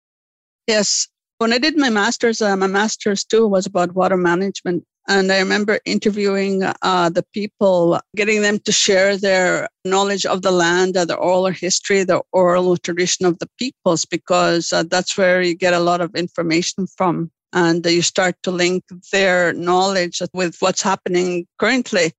Yes. 0.66 1.08
When 1.38 1.54
I 1.54 1.58
did 1.58 1.78
my 1.78 1.88
master's, 1.88 2.42
uh, 2.42 2.54
my 2.54 2.66
master's 2.66 3.24
too 3.24 3.46
was 3.46 3.64
about 3.64 3.94
water 3.94 4.18
management. 4.18 4.84
And 5.08 5.32
I 5.32 5.38
remember 5.38 5.80
interviewing 5.86 6.64
uh, 6.82 7.08
the 7.08 7.24
people, 7.32 7.98
getting 8.14 8.42
them 8.42 8.58
to 8.66 8.72
share 8.72 9.16
their 9.16 9.70
knowledge 9.86 10.26
of 10.26 10.42
the 10.42 10.50
land, 10.50 10.98
uh, 10.98 11.06
the 11.06 11.16
oral 11.16 11.46
history, 11.46 12.04
the 12.04 12.20
oral 12.32 12.76
tradition 12.76 13.24
of 13.24 13.38
the 13.38 13.48
peoples, 13.58 14.04
because 14.04 14.70
uh, 14.70 14.82
that's 14.82 15.16
where 15.16 15.40
you 15.40 15.54
get 15.54 15.72
a 15.72 15.80
lot 15.80 16.02
of 16.02 16.14
information 16.14 16.86
from 16.94 17.30
and 17.52 17.84
you 17.86 18.02
start 18.02 18.36
to 18.42 18.50
link 18.50 18.84
their 19.12 19.52
knowledge 19.52 20.20
with 20.32 20.56
what's 20.60 20.82
happening 20.82 21.46
currently. 21.58 22.12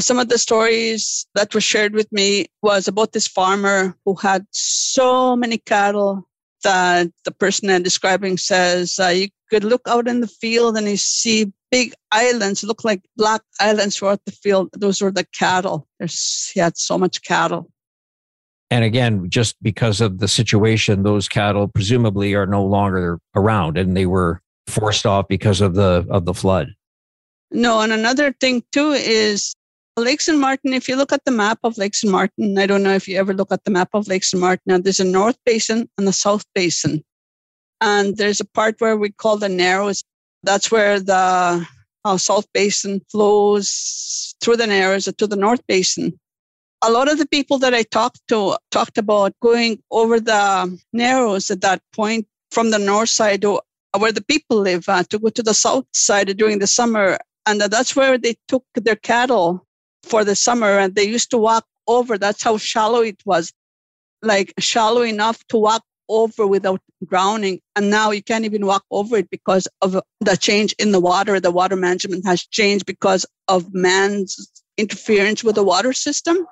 Some 0.00 0.18
of 0.18 0.28
the 0.28 0.38
stories 0.38 1.26
that 1.34 1.54
were 1.54 1.60
shared 1.60 1.94
with 1.94 2.10
me 2.10 2.46
was 2.62 2.88
about 2.88 3.12
this 3.12 3.28
farmer 3.28 3.96
who 4.04 4.14
had 4.14 4.46
so 4.50 5.36
many 5.36 5.58
cattle 5.58 6.26
that 6.64 7.08
the 7.24 7.32
person 7.32 7.70
I'm 7.70 7.82
describing 7.82 8.38
says 8.38 8.98
uh, 8.98 9.08
you 9.08 9.28
could 9.50 9.64
look 9.64 9.82
out 9.86 10.08
in 10.08 10.20
the 10.20 10.26
field 10.26 10.76
and 10.76 10.88
you 10.88 10.96
see 10.96 11.52
big 11.70 11.92
islands, 12.12 12.64
look 12.64 12.84
like 12.84 13.02
black 13.16 13.42
islands 13.60 13.96
throughout 13.96 14.24
the 14.24 14.32
field. 14.32 14.70
Those 14.72 15.00
were 15.00 15.10
the 15.10 15.26
cattle. 15.32 15.86
There's, 15.98 16.50
he 16.52 16.60
had 16.60 16.76
so 16.76 16.98
much 16.98 17.22
cattle. 17.22 17.70
And 18.70 18.84
again, 18.84 19.28
just 19.28 19.60
because 19.62 20.00
of 20.00 20.18
the 20.18 20.28
situation, 20.28 21.02
those 21.02 21.28
cattle 21.28 21.66
presumably 21.68 22.34
are 22.34 22.46
no 22.46 22.64
longer 22.64 23.18
around 23.34 23.76
and 23.76 23.96
they 23.96 24.06
were 24.06 24.40
forced 24.70 25.06
off 25.06 25.28
because 25.28 25.60
of 25.60 25.74
the 25.74 26.06
of 26.10 26.24
the 26.24 26.34
flood. 26.34 26.68
No, 27.50 27.80
and 27.80 27.92
another 27.92 28.32
thing 28.40 28.62
too 28.72 28.92
is 28.92 29.54
Lake 29.96 30.20
St. 30.20 30.38
Martin, 30.38 30.72
if 30.72 30.88
you 30.88 30.96
look 30.96 31.12
at 31.12 31.24
the 31.24 31.30
map 31.30 31.58
of 31.64 31.76
Lake 31.76 31.94
St. 31.94 32.10
Martin, 32.10 32.58
I 32.58 32.66
don't 32.66 32.82
know 32.82 32.94
if 32.94 33.08
you 33.08 33.18
ever 33.18 33.34
look 33.34 33.52
at 33.52 33.64
the 33.64 33.70
map 33.70 33.90
of 33.92 34.08
Lake 34.08 34.24
St. 34.24 34.40
Martin, 34.40 34.62
now 34.66 34.78
there's 34.78 35.00
a 35.00 35.04
north 35.04 35.36
basin 35.44 35.88
and 35.98 36.08
a 36.08 36.12
south 36.12 36.44
basin. 36.54 37.04
And 37.80 38.16
there's 38.16 38.40
a 38.40 38.44
part 38.44 38.76
where 38.80 38.96
we 38.96 39.10
call 39.10 39.36
the 39.36 39.48
narrows. 39.48 40.04
That's 40.42 40.70
where 40.70 41.00
the 41.00 41.66
uh, 42.04 42.16
south 42.16 42.46
basin 42.52 43.00
flows 43.10 44.34
through 44.40 44.56
the 44.56 44.66
narrows 44.66 45.04
to 45.04 45.26
the 45.26 45.36
north 45.36 45.66
basin. 45.66 46.18
A 46.82 46.90
lot 46.90 47.10
of 47.10 47.18
the 47.18 47.28
people 47.28 47.58
that 47.58 47.74
I 47.74 47.82
talked 47.82 48.20
to 48.28 48.56
talked 48.70 48.96
about 48.96 49.34
going 49.40 49.82
over 49.90 50.18
the 50.18 50.78
narrows 50.92 51.50
at 51.50 51.60
that 51.60 51.82
point 51.94 52.26
from 52.50 52.70
the 52.70 52.78
north 52.78 53.10
side 53.10 53.42
to 53.42 53.60
where 53.98 54.12
the 54.12 54.22
people 54.22 54.58
live 54.58 54.88
uh, 54.88 55.02
to 55.04 55.18
go 55.18 55.28
to 55.30 55.42
the 55.42 55.54
south 55.54 55.86
side 55.92 56.36
during 56.36 56.58
the 56.58 56.66
summer. 56.66 57.18
And 57.46 57.60
that's 57.60 57.96
where 57.96 58.18
they 58.18 58.36
took 58.48 58.64
their 58.74 58.96
cattle 58.96 59.66
for 60.02 60.24
the 60.24 60.36
summer 60.36 60.78
and 60.78 60.94
they 60.94 61.04
used 61.04 61.30
to 61.30 61.38
walk 61.38 61.66
over. 61.86 62.18
That's 62.18 62.42
how 62.42 62.56
shallow 62.56 63.00
it 63.00 63.20
was, 63.24 63.52
like 64.22 64.52
shallow 64.58 65.02
enough 65.02 65.44
to 65.48 65.56
walk 65.56 65.82
over 66.08 66.46
without 66.46 66.80
drowning. 67.08 67.60
And 67.76 67.90
now 67.90 68.10
you 68.10 68.22
can't 68.22 68.44
even 68.44 68.66
walk 68.66 68.84
over 68.90 69.16
it 69.16 69.30
because 69.30 69.66
of 69.80 70.00
the 70.20 70.36
change 70.36 70.74
in 70.78 70.92
the 70.92 71.00
water. 71.00 71.40
The 71.40 71.50
water 71.50 71.76
management 71.76 72.26
has 72.26 72.46
changed 72.46 72.86
because 72.86 73.24
of 73.48 73.72
man's 73.72 74.50
interference 74.76 75.42
with 75.44 75.54
the 75.54 75.64
water 75.64 75.92
system. 75.92 76.46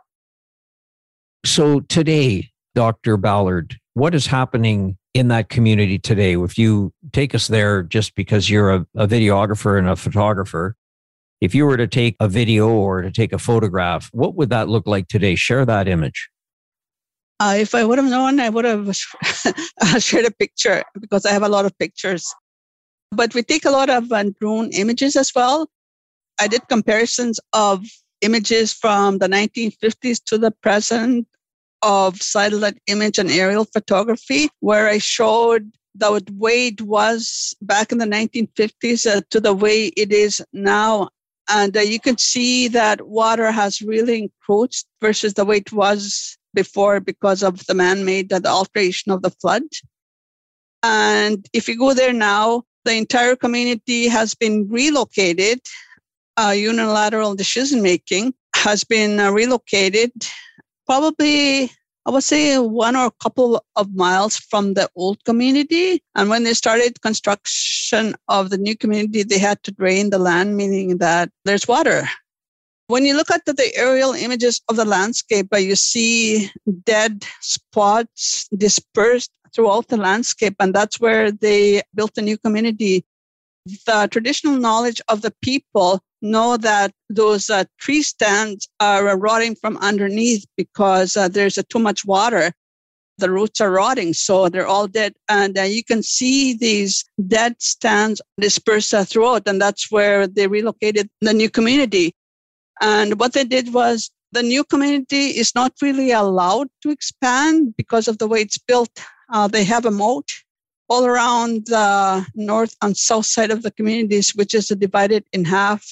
So 1.45 1.81
today, 1.81 2.51
Dr. 2.75 3.17
Ballard, 3.17 3.77
what 3.95 4.15
is 4.15 4.27
happening 4.27 4.97
in 5.15 5.29
that 5.29 5.49
community 5.49 5.99
today? 5.99 6.35
If 6.35 6.59
you 6.59 6.93
take 7.13 7.35
us 7.35 7.49
there 7.49 7.83
just 7.83 8.15
because 8.15 8.49
you're 8.51 8.71
a, 8.71 8.87
a 8.97 9.07
videographer 9.07 9.79
and 9.79 9.89
a 9.89 9.97
photographer, 9.97 10.77
if 11.41 11.55
you 11.55 11.67
were 11.67 11.77
to 11.77 11.87
take 11.87 12.17
a 12.21 12.29
video 12.29 12.69
or 12.69 13.03
to 13.03 13.11
take 13.11 13.33
a 13.33 13.39
photograph, 13.39 14.09
what 14.13 14.35
would 14.35 14.51
that 14.51 14.69
look 14.69 14.87
like 14.87 15.09
today? 15.09 15.35
Share 15.35 15.65
that 15.65 15.89
image. 15.89 16.29
Uh, 17.41 17.57
if 17.59 17.75
I 17.75 17.85
would 17.85 17.99
have 17.99 18.11
known, 18.11 18.41
I 18.41 18.49
would 18.49 18.65
have 18.65 18.97
shared 19.99 20.27
a 20.27 20.31
picture 20.33 20.83
because 21.01 21.25
I 21.25 21.31
have 21.31 21.45
a 21.45 21.49
lot 21.49 21.65
of 21.65 21.79
pictures. 21.79 22.27
But 23.13 23.35
we 23.35 23.43
take 23.43 23.65
a 23.65 23.71
lot 23.71 23.89
of 23.89 24.11
uh, 24.11 24.25
drone 24.41 24.71
images 24.73 25.17
as 25.17 25.33
well. 25.35 25.69
I 26.41 26.49
did 26.49 26.69
comparisons 26.69 27.41
of 27.53 27.85
images 28.21 28.73
from 28.73 29.19
the 29.19 29.29
1950s 29.29 30.23
to 30.25 30.39
the 30.39 30.51
present 30.51 31.27
of 31.83 32.21
satellite 32.21 32.79
image 32.89 33.19
and 33.19 33.31
aerial 33.31 33.65
photography, 33.65 34.49
where 34.59 34.89
I 34.89 34.99
showed 34.99 35.71
the 35.99 36.23
way 36.33 36.69
it 36.69 36.81
was 36.81 37.55
back 37.61 37.93
in 37.93 37.99
the 37.99 38.07
1950s 38.07 39.07
uh, 39.07 39.21
to 39.31 39.41
the 39.41 39.53
way 39.53 39.87
it 39.97 40.13
is 40.13 40.43
now 40.53 41.09
and 41.49 41.77
uh, 41.77 41.81
you 41.81 41.99
can 41.99 42.19
see 42.19 42.69
that 42.69 43.07
water 43.07 43.51
has 43.51 43.81
really 43.81 44.19
encroached 44.19 44.87
versus 45.01 45.35
the 45.35 45.45
way 45.45 45.59
it 45.59 45.73
was 45.73 46.37
before 46.55 47.01
because 47.01 47.43
of 47.43 47.65
the 47.67 47.75
man-made, 47.75 48.29
the 48.29 48.47
alteration 48.47 49.11
of 49.13 49.23
the 49.23 49.31
flood. 49.31 49.63
And 50.83 51.47
if 51.53 51.69
you 51.69 51.79
go 51.79 51.95
there 51.95 52.13
now, 52.13 52.65
the 52.85 52.95
entire 52.95 53.35
community 53.35 54.09
has 54.09 54.35
been 54.35 54.69
relocated. 54.69 55.61
Uh, 56.37 56.51
unilateral 56.51 57.35
decision 57.35 57.83
making 57.83 58.35
has 58.55 58.85
been 58.85 59.19
uh, 59.19 59.31
relocated 59.31 60.13
probably 60.87 61.71
I 62.09 62.11
would 62.11 62.25
say 62.25 62.57
one 62.57 62.97
or 62.97 63.05
a 63.05 63.23
couple 63.23 63.63
of 63.77 63.95
miles 63.95 64.39
from 64.39 64.73
the 64.73 64.89
old 64.97 65.23
community. 65.25 66.03
And 66.15 66.31
when 66.31 66.43
they 66.43 66.55
started 66.55 67.03
construction 67.03 68.15
of 68.29 68.49
the 68.49 68.57
new 68.57 68.79
community, 68.79 69.25
they 69.25 69.39
had 69.39 69.63
to 69.65 69.73
drain 69.73 70.09
the 70.09 70.19
land, 70.19 70.57
meaning 70.57 70.97
that 70.99 71.29
there's 71.45 71.69
water. 71.69 72.09
When 72.87 73.05
you 73.05 73.15
look 73.15 73.31
at 73.31 73.45
the, 73.45 73.53
the 73.53 73.77
aerial 73.77 74.15
images 74.15 74.63
of 74.71 74.77
the 74.77 74.87
landscape, 74.87 75.49
uh, 75.53 75.59
you 75.59 75.77
see 75.77 76.51
dead 76.85 77.27
spots 77.43 78.49
dispersed 78.57 79.31
throughout 79.55 79.89
the 79.89 79.99
landscape. 79.99 80.57
And 80.61 80.73
that's 80.73 80.99
where 80.99 81.31
they 81.31 81.83
built 81.95 82.15
the 82.15 82.23
new 82.23 82.39
community. 82.39 83.05
The 83.85 84.09
traditional 84.11 84.57
knowledge 84.57 85.03
of 85.09 85.21
the 85.21 85.35
people 85.43 86.01
know 86.23 86.57
that 86.57 86.93
those 87.09 87.51
uh, 87.51 87.65
tree 87.79 88.03
stands 88.03 88.69
are 88.81 89.17
rotting 89.17 89.55
from 89.55 89.77
underneath 89.79 90.45
because 90.57 91.17
uh, 91.17 91.29
there's 91.29 91.59
uh, 91.59 91.63
too 91.69 91.79
much 91.79 92.05
water. 92.05 92.53
The 93.19 93.31
roots 93.31 93.61
are 93.61 93.71
rotting, 93.71 94.15
so 94.15 94.49
they're 94.49 94.67
all 94.67 94.87
dead. 94.87 95.15
And 95.29 95.59
uh, 95.59 95.63
you 95.63 95.83
can 95.85 96.03
see 96.03 96.55
these 96.55 97.05
dead 97.27 97.57
stands 97.59 98.23
dispersed 98.41 98.95
uh, 98.95 99.05
throughout, 99.05 99.43
and 99.47 99.61
that's 99.61 99.91
where 99.91 100.27
they 100.27 100.47
relocated 100.47 101.11
the 101.21 101.33
new 101.33 101.51
community. 101.51 102.15
And 102.81 103.19
what 103.19 103.33
they 103.33 103.45
did 103.45 103.75
was 103.75 104.11
the 104.33 104.43
new 104.43 104.63
community 104.63 105.29
is 105.31 105.55
not 105.55 105.73
really 105.83 106.13
allowed 106.13 106.69
to 106.83 106.91
expand 106.91 107.75
because 107.77 108.07
of 108.07 108.19
the 108.19 108.29
way 108.29 108.43
it's 108.43 108.59
built. 108.59 108.91
Uh, 109.33 109.49
they 109.49 109.65
have 109.65 109.85
a 109.85 109.91
moat 109.91 110.31
all 110.89 111.05
around 111.05 111.67
the 111.67 112.27
north 112.35 112.75
and 112.83 112.97
south 112.97 113.27
side 113.27 113.51
of 113.51 113.63
the 113.63 113.71
communities, 113.71 114.35
which 114.35 114.55
is 114.55 114.69
divided 114.69 115.25
in 115.33 115.45
half 115.45 115.87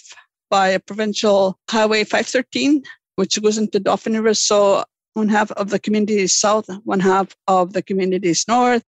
by 0.51 0.69
a 0.69 0.81
provincial 0.81 1.59
highway 1.71 2.05
513, 2.05 2.83
which 3.17 3.41
goes 3.43 3.59
into 3.59 3.79
Dauphin 3.79 4.15
River. 4.15 4.35
So 4.35 4.85
one 5.15 5.29
half 5.29 5.51
of 5.53 5.71
the 5.71 5.79
community 5.79 6.19
is 6.19 6.35
south, 6.35 6.69
one 6.85 7.01
half 7.01 7.35
of 7.49 7.73
the 7.73 7.83
community 7.83 8.29
is 8.29 8.47
north. 8.49 8.83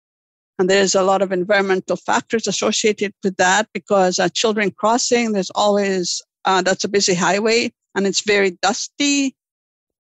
And 0.59 0.71
there's 0.71 0.95
a 0.95 1.03
lot 1.03 1.23
of 1.23 1.33
environmental 1.33 1.97
factors 1.97 2.47
associated 2.47 3.13
with 3.25 3.37
that 3.37 3.69
because 3.75 4.19
uh, 4.19 4.29
children 4.29 4.71
crossing, 4.71 5.33
there's 5.33 5.51
always, 5.51 6.23
uh, 6.45 6.63
that's 6.63 6.85
a 6.85 6.89
busy 6.89 7.15
highway 7.15 7.73
and 7.95 8.07
it's 8.07 8.21
very 8.21 8.53
dusty. 8.63 9.35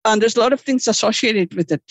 And 0.04 0.20
there's 0.20 0.36
a 0.36 0.40
lot 0.40 0.52
of 0.52 0.60
things 0.60 0.88
associated 0.88 1.54
with 1.54 1.72
it. 1.72 1.82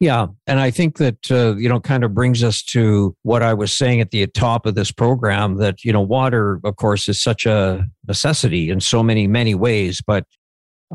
Yeah. 0.00 0.28
And 0.46 0.60
I 0.60 0.70
think 0.70 0.98
that, 0.98 1.30
uh, 1.30 1.56
you 1.56 1.68
know, 1.68 1.80
kind 1.80 2.04
of 2.04 2.14
brings 2.14 2.44
us 2.44 2.62
to 2.66 3.16
what 3.22 3.42
I 3.42 3.52
was 3.52 3.72
saying 3.72 4.00
at 4.00 4.12
the 4.12 4.26
top 4.28 4.64
of 4.64 4.76
this 4.76 4.92
program 4.92 5.56
that, 5.56 5.84
you 5.84 5.92
know, 5.92 6.00
water, 6.00 6.60
of 6.62 6.76
course, 6.76 7.08
is 7.08 7.20
such 7.20 7.46
a 7.46 7.84
necessity 8.06 8.70
in 8.70 8.80
so 8.80 9.02
many, 9.02 9.26
many 9.26 9.56
ways. 9.56 10.00
But 10.06 10.24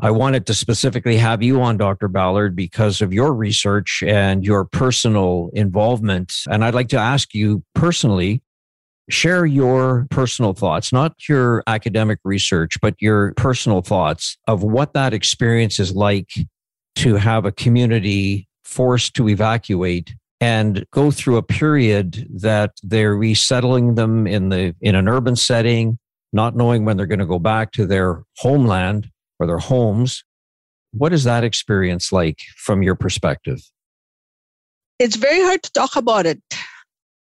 I 0.00 0.10
wanted 0.10 0.46
to 0.46 0.54
specifically 0.54 1.18
have 1.18 1.42
you 1.42 1.60
on, 1.60 1.76
Dr. 1.76 2.08
Ballard, 2.08 2.56
because 2.56 3.02
of 3.02 3.12
your 3.12 3.34
research 3.34 4.02
and 4.06 4.42
your 4.44 4.64
personal 4.64 5.50
involvement. 5.52 6.32
And 6.50 6.64
I'd 6.64 6.74
like 6.74 6.88
to 6.88 6.98
ask 6.98 7.34
you 7.34 7.62
personally, 7.74 8.42
share 9.10 9.44
your 9.44 10.06
personal 10.10 10.54
thoughts, 10.54 10.92
not 10.92 11.28
your 11.28 11.62
academic 11.66 12.20
research, 12.24 12.80
but 12.80 12.94
your 13.00 13.34
personal 13.34 13.82
thoughts 13.82 14.38
of 14.48 14.62
what 14.62 14.94
that 14.94 15.12
experience 15.12 15.78
is 15.78 15.94
like 15.94 16.30
to 16.96 17.16
have 17.16 17.44
a 17.44 17.52
community 17.52 18.48
forced 18.64 19.14
to 19.14 19.28
evacuate 19.28 20.14
and 20.40 20.84
go 20.90 21.10
through 21.10 21.36
a 21.36 21.42
period 21.42 22.26
that 22.34 22.72
they're 22.82 23.16
resettling 23.16 23.94
them 23.94 24.26
in 24.26 24.48
the 24.48 24.74
in 24.80 24.94
an 24.94 25.08
urban 25.08 25.36
setting 25.36 25.98
not 26.34 26.56
knowing 26.56 26.84
when 26.84 26.96
they're 26.96 27.06
going 27.06 27.20
to 27.20 27.26
go 27.26 27.38
back 27.38 27.70
to 27.70 27.86
their 27.86 28.24
homeland 28.38 29.08
or 29.38 29.46
their 29.46 29.58
homes. 29.58 30.24
What 30.92 31.12
is 31.12 31.24
that 31.24 31.44
experience 31.44 32.10
like 32.10 32.40
from 32.56 32.82
your 32.82 32.96
perspective? 32.96 33.60
It's 34.98 35.16
very 35.16 35.40
hard 35.40 35.62
to 35.62 35.72
talk 35.72 35.96
about 35.96 36.26
it. 36.26 36.42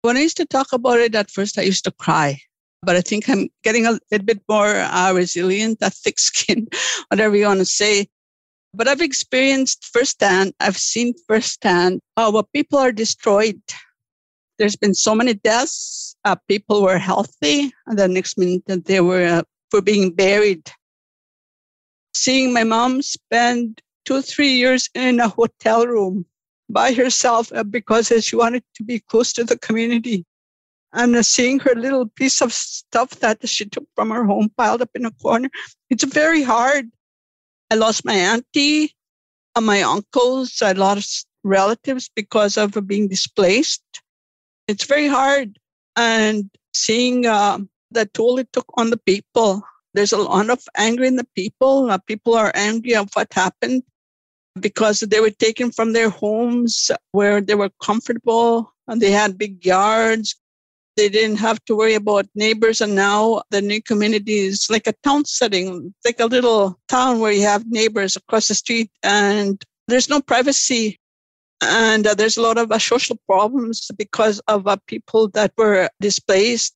When 0.03 0.17
i 0.17 0.21
used 0.21 0.37
to 0.37 0.47
talk 0.47 0.73
about 0.73 1.01
it 1.01 1.15
at 1.15 1.31
first 1.31 1.59
i 1.59 1.63
used 1.63 1.85
to 1.85 1.91
cry 1.91 2.39
but 2.83 2.95
i 2.95 3.01
think 3.01 3.29
i'm 3.29 3.49
getting 3.65 3.85
a 3.85 3.99
little 4.11 4.25
bit 4.25 4.41
more 4.49 4.77
uh, 4.77 5.13
resilient 5.13 5.79
a 5.83 5.91
thick 5.91 6.19
skin 6.19 6.69
whatever 7.09 7.37
you 7.37 7.47
want 7.47 7.59
to 7.59 7.67
say 7.67 8.07
but 8.75 8.89
I've 8.89 9.01
experienced 9.01 9.87
firsthand, 9.93 10.55
I've 10.61 10.77
seen 10.77 11.15
firsthand 11.27 12.01
how 12.17 12.43
people 12.53 12.79
are 12.79 12.93
destroyed. 12.93 13.61
There's 14.59 14.77
been 14.77 14.95
so 14.95 15.15
many 15.15 15.35
deaths. 15.35 16.17
Uh, 16.25 16.37
people 16.49 16.83
were 16.83 16.99
healthy, 16.99 17.73
and 17.87 17.99
the 17.99 18.09
next 18.09 18.37
minute 18.37 18.85
they 18.85 19.01
were 19.01 19.25
uh, 19.25 19.43
for 19.71 19.81
being 19.81 20.13
buried. 20.13 20.71
Seeing 22.15 22.53
my 22.53 22.65
mom 22.65 23.03
spend 23.03 23.81
two, 24.05 24.23
three 24.23 24.53
years 24.53 24.91
in 24.95 25.21
a 25.21 25.29
hotel 25.29 25.87
room 25.87 26.27
by 26.69 26.93
herself 26.93 27.53
uh, 27.53 27.63
because 27.63 28.13
she 28.21 28.37
wanted 28.37 28.65
to 28.75 28.85
be 28.85 29.01
close 29.01 29.33
to 29.35 29.45
the 29.45 29.57
community. 29.59 30.25
And 30.93 31.15
uh, 31.15 31.23
seeing 31.23 31.61
her 31.61 31.75
little 31.75 32.07
piece 32.07 32.41
of 32.41 32.53
stuff 32.53 33.11
that 33.21 33.47
she 33.49 33.67
took 33.67 33.85
from 33.95 34.11
her 34.11 34.25
home 34.25 34.51
piled 34.57 34.83
up 34.83 34.91
in 34.95 35.05
a 35.05 35.11
corner, 35.13 35.51
it's 35.91 36.05
very 36.05 36.43
hard 36.43 36.91
I 37.71 37.75
lost 37.77 38.05
my 38.05 38.15
auntie, 38.15 38.95
my 39.61 39.83
uncles. 39.83 40.63
I 40.63 40.73
lost 40.73 41.27
relatives 41.45 42.11
because 42.15 42.57
of 42.57 42.73
being 42.87 43.09
displaced. 43.09 43.83
It's 44.69 44.85
very 44.85 45.09
hard. 45.09 45.59
And 45.97 46.51
seeing 46.75 47.27
uh, 47.27 47.59
the 47.91 48.07
toll 48.07 48.39
it 48.39 48.53
took 48.53 48.67
on 48.75 48.91
the 48.91 48.97
people, 48.99 49.63
there's 49.95 50.13
a 50.13 50.19
lot 50.19 50.51
of 50.51 50.63
anger 50.77 51.05
in 51.05 51.17
the 51.17 51.27
people. 51.35 51.91
Uh, 51.91 51.99
people 51.99 52.35
are 52.35 52.53
angry 52.55 52.95
of 52.95 53.09
what 53.15 53.33
happened. 53.33 53.83
because 54.61 55.01
they 55.01 55.21
were 55.21 55.31
taken 55.31 55.71
from 55.71 55.93
their 55.93 56.11
homes 56.11 56.91
where 57.13 57.41
they 57.41 57.55
were 57.55 57.71
comfortable 57.83 58.73
and 58.89 59.01
they 59.01 59.11
had 59.11 59.39
big 59.39 59.65
yards. 59.65 60.37
They 60.99 61.09
didn't 61.09 61.37
have 61.37 61.65
to 61.67 61.77
worry 61.77 61.95
about 61.95 62.27
neighbors. 62.35 62.81
And 62.81 62.97
now 62.97 63.43
the 63.51 63.63
new 63.63 63.81
community 63.81 64.39
is 64.39 64.67
like 64.69 64.89
a 64.89 64.95
town 65.05 65.27
setting, 65.27 65.95
like 66.05 66.19
a 66.19 66.27
little 66.27 66.77
town 66.89 67.21
where 67.21 67.31
you 67.31 67.43
have 67.43 67.65
neighbors 67.69 68.17
across 68.17 68.49
the 68.49 68.57
street 68.57 68.91
and 69.05 69.63
there's 69.87 70.09
no 70.09 70.21
privacy. 70.21 70.99
And 71.63 72.05
uh, 72.05 72.15
there's 72.15 72.37
a 72.37 72.43
lot 72.43 72.59
of 72.59 72.73
uh, 72.73 72.81
social 72.81 73.17
problems 73.27 73.89
because 73.97 74.41
of 74.49 74.67
uh, 74.67 74.77
people 74.89 75.29
that 75.29 75.53
were 75.57 75.89
displaced. 76.01 76.75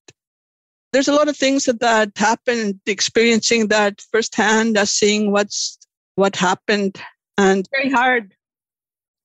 There's 0.92 1.08
a 1.08 1.14
lot 1.14 1.26
of 1.26 1.37
things 1.37 1.64
that, 1.64 1.80
that 1.80 2.12
happened, 2.14 2.78
experiencing 2.87 3.68
that 3.68 4.02
firsthand, 4.12 4.78
uh, 4.78 4.85
seeing 4.85 5.32
what's 5.32 5.78
what 6.14 6.37
happened 6.37 7.00
and 7.38 7.66
very 7.72 7.90
hard. 7.90 8.35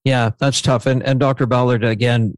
Yeah, 0.03 0.31
that's 0.39 0.62
tough. 0.62 0.88
And 0.88 1.03
and 1.03 1.19
Dr. 1.19 1.45
Ballard, 1.45 1.83
again, 1.83 2.33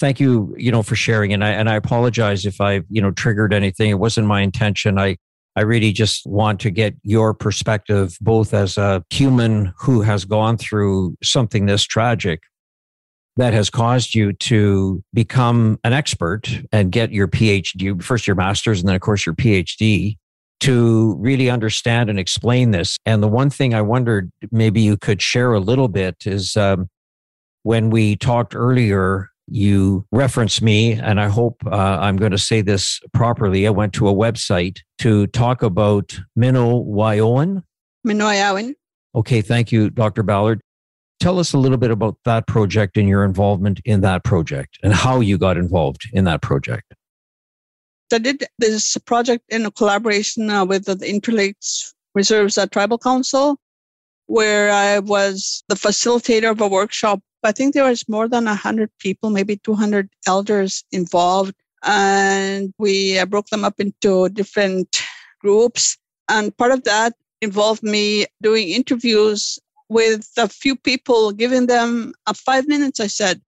thank 0.00 0.18
you, 0.18 0.54
you 0.58 0.72
know, 0.72 0.82
for 0.82 0.96
sharing. 0.96 1.32
And 1.32 1.44
I 1.44 1.50
and 1.50 1.68
I 1.68 1.76
apologize 1.76 2.46
if 2.46 2.60
I, 2.60 2.82
you 2.88 3.00
know, 3.00 3.10
triggered 3.12 3.52
anything. 3.52 3.90
It 3.90 3.98
wasn't 3.98 4.26
my 4.26 4.40
intention. 4.40 4.98
I 4.98 5.16
I 5.56 5.62
really 5.62 5.92
just 5.92 6.26
want 6.26 6.60
to 6.60 6.70
get 6.70 6.94
your 7.02 7.34
perspective, 7.34 8.16
both 8.20 8.54
as 8.54 8.78
a 8.78 9.04
human 9.10 9.72
who 9.78 10.00
has 10.00 10.24
gone 10.24 10.56
through 10.56 11.16
something 11.22 11.66
this 11.66 11.84
tragic 11.84 12.40
that 13.36 13.52
has 13.52 13.70
caused 13.70 14.14
you 14.14 14.32
to 14.34 15.02
become 15.14 15.78
an 15.84 15.92
expert 15.92 16.48
and 16.72 16.92
get 16.92 17.12
your 17.12 17.28
PhD, 17.28 18.02
first 18.02 18.26
your 18.26 18.36
master's, 18.36 18.80
and 18.80 18.88
then, 18.88 18.96
of 18.96 19.00
course, 19.00 19.24
your 19.24 19.34
PhD 19.34 20.16
to 20.60 21.16
really 21.18 21.48
understand 21.48 22.10
and 22.10 22.18
explain 22.18 22.70
this. 22.70 22.98
And 23.06 23.22
the 23.22 23.28
one 23.28 23.48
thing 23.50 23.72
I 23.72 23.80
wondered 23.80 24.30
maybe 24.52 24.80
you 24.82 24.96
could 24.96 25.22
share 25.22 25.54
a 25.54 25.60
little 25.60 25.88
bit 25.88 26.16
is 26.26 26.56
um, 26.56 26.88
when 27.62 27.90
we 27.90 28.16
talked 28.16 28.54
earlier, 28.54 29.29
you 29.50 30.06
reference 30.12 30.62
me, 30.62 30.92
and 30.92 31.20
I 31.20 31.28
hope 31.28 31.62
uh, 31.66 31.98
I'm 32.00 32.16
going 32.16 32.32
to 32.32 32.38
say 32.38 32.62
this 32.62 33.00
properly. 33.12 33.66
I 33.66 33.70
went 33.70 33.92
to 33.94 34.08
a 34.08 34.14
website 34.14 34.78
to 34.98 35.26
talk 35.28 35.62
about 35.62 36.18
Minno-Wiowen. 36.36 37.62
Minno-Wiowen. 38.06 38.74
Okay, 39.14 39.42
thank 39.42 39.72
you, 39.72 39.90
Dr. 39.90 40.22
Ballard. 40.22 40.60
Tell 41.18 41.38
us 41.38 41.52
a 41.52 41.58
little 41.58 41.76
bit 41.76 41.90
about 41.90 42.16
that 42.24 42.46
project 42.46 42.96
and 42.96 43.08
your 43.08 43.24
involvement 43.24 43.80
in 43.84 44.00
that 44.00 44.24
project 44.24 44.78
and 44.82 44.94
how 44.94 45.20
you 45.20 45.36
got 45.36 45.56
involved 45.56 46.08
in 46.12 46.24
that 46.24 46.40
project. 46.40 46.94
I 48.12 48.18
did 48.18 48.44
this 48.58 48.96
project 48.98 49.44
in 49.50 49.66
a 49.66 49.70
collaboration 49.70 50.50
uh, 50.50 50.64
with 50.64 50.86
the 50.86 50.96
Interlakes 50.96 51.92
Reserves 52.14 52.58
uh, 52.58 52.66
Tribal 52.66 52.98
Council, 52.98 53.56
where 54.26 54.72
I 54.72 54.98
was 54.98 55.62
the 55.68 55.74
facilitator 55.74 56.50
of 56.50 56.60
a 56.60 56.68
workshop. 56.68 57.20
I 57.42 57.52
think 57.52 57.74
there 57.74 57.84
was 57.84 58.08
more 58.08 58.28
than 58.28 58.44
100 58.44 58.90
people, 58.98 59.30
maybe 59.30 59.56
200 59.56 60.08
elders 60.26 60.84
involved. 60.92 61.54
And 61.82 62.74
we 62.78 63.18
uh, 63.18 63.26
broke 63.26 63.46
them 63.46 63.64
up 63.64 63.80
into 63.80 64.28
different 64.30 65.02
groups. 65.40 65.96
And 66.28 66.56
part 66.56 66.72
of 66.72 66.84
that 66.84 67.14
involved 67.40 67.82
me 67.82 68.26
doing 68.42 68.68
interviews 68.68 69.58
with 69.88 70.28
a 70.36 70.48
few 70.48 70.76
people, 70.76 71.32
giving 71.32 71.66
them 71.66 72.12
five 72.34 72.68
minutes. 72.68 73.00
I 73.00 73.06
said, 73.06 73.40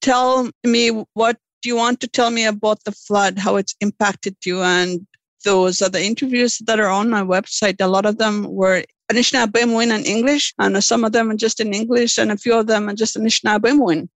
Tell 0.00 0.48
me 0.64 1.04
what 1.14 1.38
you 1.64 1.76
want 1.76 2.00
to 2.00 2.08
tell 2.08 2.30
me 2.30 2.44
about 2.46 2.84
the 2.84 2.92
flood, 2.92 3.38
how 3.38 3.56
it's 3.56 3.74
impacted 3.80 4.36
you? 4.44 4.62
And 4.62 5.06
those 5.44 5.82
are 5.82 5.88
the 5.88 6.02
interviews 6.02 6.58
that 6.66 6.80
are 6.80 6.88
on 6.88 7.10
my 7.10 7.22
website. 7.22 7.76
A 7.80 7.88
lot 7.88 8.06
of 8.06 8.18
them 8.18 8.44
were 8.48 8.84
Anishinaabe 9.10 9.62
in 9.62 10.04
English, 10.04 10.54
and 10.58 10.82
some 10.82 11.04
of 11.04 11.12
them 11.12 11.30
are 11.30 11.36
just 11.36 11.60
in 11.60 11.72
English, 11.72 12.18
and 12.18 12.32
a 12.32 12.36
few 12.36 12.54
of 12.54 12.66
them 12.66 12.88
are 12.88 12.94
just 12.94 13.16
Anishinaabe 13.16 14.08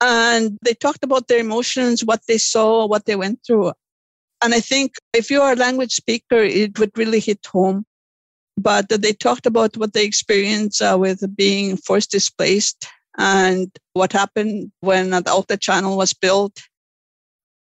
And 0.00 0.58
they 0.64 0.74
talked 0.74 1.04
about 1.04 1.28
their 1.28 1.40
emotions, 1.40 2.04
what 2.04 2.22
they 2.26 2.38
saw, 2.38 2.86
what 2.86 3.04
they 3.04 3.16
went 3.16 3.40
through. 3.46 3.72
And 4.42 4.54
I 4.54 4.60
think 4.60 4.94
if 5.12 5.30
you 5.30 5.40
are 5.40 5.52
a 5.52 5.56
language 5.56 5.92
speaker, 5.92 6.42
it 6.42 6.78
would 6.78 6.96
really 6.96 7.20
hit 7.20 7.46
home. 7.46 7.84
But 8.56 8.88
they 8.88 9.12
talked 9.12 9.46
about 9.46 9.76
what 9.76 9.92
they 9.92 10.04
experienced 10.04 10.82
uh, 10.82 10.96
with 11.00 11.24
being 11.36 11.76
forced 11.76 12.10
displaced 12.10 12.86
and 13.18 13.70
what 13.94 14.12
happened 14.12 14.72
when 14.80 15.10
the 15.10 15.22
outlet 15.26 15.60
channel 15.60 15.96
was 15.96 16.12
built 16.12 16.60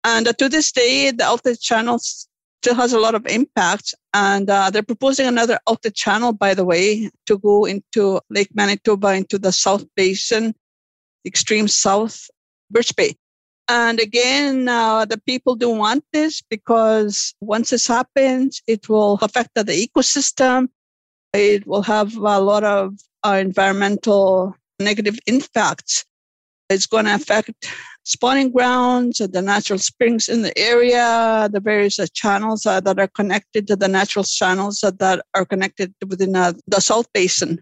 and 0.03 0.37
to 0.37 0.49
this 0.49 0.71
day, 0.71 1.11
the 1.11 1.25
outlet 1.25 1.59
channel 1.59 1.99
still 2.61 2.75
has 2.75 2.93
a 2.93 2.99
lot 2.99 3.15
of 3.15 3.25
impact. 3.27 3.93
And 4.13 4.49
uh, 4.49 4.69
they're 4.69 4.83
proposing 4.83 5.27
another 5.27 5.59
outlet 5.67 5.95
channel, 5.95 6.33
by 6.33 6.53
the 6.53 6.65
way, 6.65 7.09
to 7.27 7.37
go 7.37 7.65
into 7.65 8.19
Lake 8.29 8.49
Manitoba, 8.53 9.13
into 9.13 9.37
the 9.37 9.51
South 9.51 9.85
Basin, 9.95 10.53
extreme 11.25 11.67
south, 11.67 12.29
Birch 12.69 12.95
Bay. 12.95 13.15
And 13.69 13.99
again, 13.99 14.67
uh, 14.67 15.05
the 15.05 15.19
people 15.19 15.55
don't 15.55 15.77
want 15.77 16.03
this 16.11 16.41
because 16.49 17.35
once 17.39 17.69
this 17.69 17.85
happens, 17.85 18.61
it 18.65 18.89
will 18.89 19.19
affect 19.21 19.51
the 19.53 19.63
ecosystem. 19.63 20.69
It 21.33 21.67
will 21.67 21.83
have 21.83 22.15
a 22.17 22.39
lot 22.39 22.63
of 22.63 22.95
uh, 23.23 23.37
environmental 23.39 24.55
negative 24.79 25.19
impacts. 25.27 26.03
It's 26.69 26.87
going 26.87 27.05
to 27.05 27.13
affect 27.13 27.51
spawning 28.09 28.51
grounds, 28.51 29.19
the 29.19 29.41
natural 29.41 29.77
springs 29.77 30.27
in 30.27 30.41
the 30.41 30.57
area, 30.57 31.47
the 31.53 31.59
various 31.59 31.99
uh, 31.99 32.07
channels 32.11 32.65
uh, 32.65 32.79
that 32.79 32.99
are 32.99 33.07
connected 33.07 33.67
to 33.67 33.75
the 33.75 33.87
natural 33.87 34.25
channels 34.25 34.83
uh, 34.83 34.91
that 34.97 35.23
are 35.35 35.45
connected 35.45 35.93
within 36.07 36.35
uh, 36.35 36.53
the 36.67 36.81
South 36.81 37.07
Basin. 37.13 37.61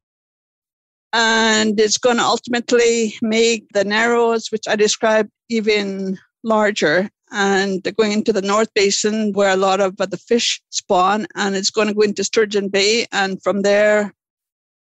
And 1.12 1.78
it's 1.80 1.98
going 1.98 2.16
to 2.18 2.24
ultimately 2.24 3.16
make 3.22 3.68
the 3.74 3.84
narrows, 3.84 4.48
which 4.50 4.68
I 4.70 4.78
described, 4.78 5.30
even 5.50 6.18
larger. 6.44 7.10
And 7.30 7.84
going 7.98 8.14
into 8.14 8.32
the 8.32 8.42
North 8.42 8.70
Basin, 8.74 9.34
where 9.34 9.54
a 9.54 9.58
lot 9.58 9.82
of 9.82 10.00
uh, 10.00 10.06
the 10.06 10.18
fish 10.18 10.62
spawn, 10.70 11.28
and 11.36 11.58
it's 11.58 11.72
going 11.72 11.90
to 11.90 11.94
go 11.94 12.04
into 12.04 12.24
Sturgeon 12.24 12.70
Bay. 12.70 13.06
And 13.12 13.44
from 13.44 13.64
there, 13.64 14.14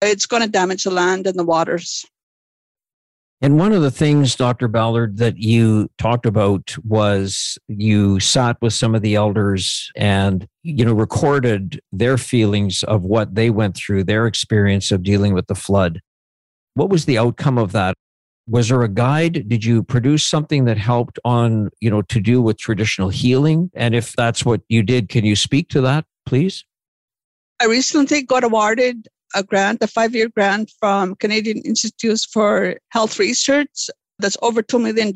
it's 0.01 0.25
going 0.25 0.41
to 0.41 0.49
damage 0.49 0.85
the 0.85 0.91
land 0.91 1.27
and 1.27 1.37
the 1.37 1.43
waters. 1.43 2.03
And 3.43 3.59
one 3.59 3.73
of 3.73 3.81
the 3.81 3.91
things, 3.91 4.37
Dr. 4.37 4.69
Ballard, 4.69 5.17
that 5.17 5.37
you 5.37 5.89
talked 5.97 6.25
about 6.25 6.77
was 6.85 7.57
you 7.67 8.21
sat 8.21 8.55
with 8.61 8.71
some 8.71 8.95
of 8.95 9.01
the 9.01 9.15
elders 9.15 9.91
and, 9.97 10.47
you 10.63 10.85
know, 10.85 10.93
recorded 10.93 11.81
their 11.91 12.17
feelings 12.17 12.83
of 12.83 13.03
what 13.03 13.35
they 13.35 13.49
went 13.49 13.75
through, 13.75 14.05
their 14.05 14.27
experience 14.27 14.91
of 14.91 15.03
dealing 15.03 15.33
with 15.33 15.47
the 15.47 15.55
flood. 15.55 15.99
What 16.75 16.89
was 16.89 17.03
the 17.03 17.17
outcome 17.17 17.57
of 17.57 17.73
that? 17.73 17.95
Was 18.47 18.69
there 18.69 18.81
a 18.81 18.87
guide? 18.87 19.49
Did 19.49 19.65
you 19.65 19.83
produce 19.83 20.25
something 20.25 20.63
that 20.63 20.77
helped 20.77 21.19
on, 21.25 21.69
you 21.81 21.89
know, 21.89 22.01
to 22.03 22.21
do 22.21 22.41
with 22.41 22.57
traditional 22.57 23.09
healing? 23.09 23.69
And 23.73 23.93
if 23.93 24.13
that's 24.13 24.45
what 24.45 24.61
you 24.69 24.83
did, 24.83 25.09
can 25.09 25.25
you 25.25 25.35
speak 25.35 25.67
to 25.69 25.81
that, 25.81 26.05
please? 26.25 26.63
I 27.61 27.65
recently 27.65 28.23
got 28.23 28.45
awarded 28.45 29.09
a 29.33 29.43
grant, 29.43 29.83
a 29.83 29.87
five 29.87 30.15
year 30.15 30.29
grant 30.29 30.71
from 30.79 31.15
Canadian 31.15 31.59
Institutes 31.59 32.25
for 32.25 32.77
Health 32.89 33.19
Research 33.19 33.89
that's 34.19 34.37
over 34.41 34.61
$2 34.61 34.81
million. 34.81 35.13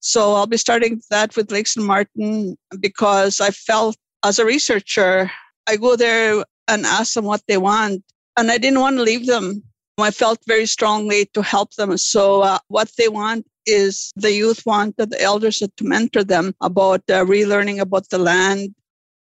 So 0.00 0.34
I'll 0.34 0.46
be 0.46 0.56
starting 0.56 1.02
that 1.10 1.36
with 1.36 1.52
Lake 1.52 1.66
St. 1.66 1.86
Martin 1.86 2.56
because 2.80 3.40
I 3.40 3.50
felt 3.50 3.96
as 4.24 4.38
a 4.38 4.44
researcher, 4.44 5.30
I 5.66 5.76
go 5.76 5.96
there 5.96 6.44
and 6.68 6.86
ask 6.86 7.14
them 7.14 7.24
what 7.24 7.42
they 7.48 7.58
want. 7.58 8.02
And 8.36 8.50
I 8.50 8.58
didn't 8.58 8.80
want 8.80 8.96
to 8.96 9.02
leave 9.02 9.26
them. 9.26 9.62
I 9.98 10.10
felt 10.10 10.38
very 10.46 10.66
strongly 10.66 11.26
to 11.34 11.42
help 11.42 11.74
them. 11.74 11.96
So 11.98 12.40
uh, 12.40 12.58
what 12.68 12.90
they 12.96 13.08
want 13.08 13.46
is 13.66 14.12
the 14.16 14.32
youth 14.32 14.64
want 14.64 14.96
the 14.96 15.20
elders 15.20 15.58
to 15.58 15.84
mentor 15.84 16.24
them 16.24 16.54
about 16.62 17.02
uh, 17.10 17.24
relearning 17.24 17.80
about 17.80 18.08
the 18.08 18.18
land 18.18 18.74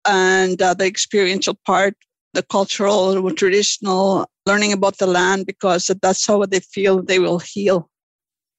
and 0.07 0.61
uh, 0.61 0.75
the 0.75 0.85
experiential 0.85 1.59
part 1.65 1.97
the 2.37 2.43
cultural 2.43 3.19
or 3.19 3.33
traditional 3.33 4.29
learning 4.45 4.73
about 4.73 4.99
the 4.99 5.07
land 5.07 5.47
because 5.47 5.91
that's 6.03 6.27
how 6.27 6.45
they 6.45 6.61
feel 6.61 7.03
they 7.03 7.19
will 7.19 7.39
heal. 7.39 7.89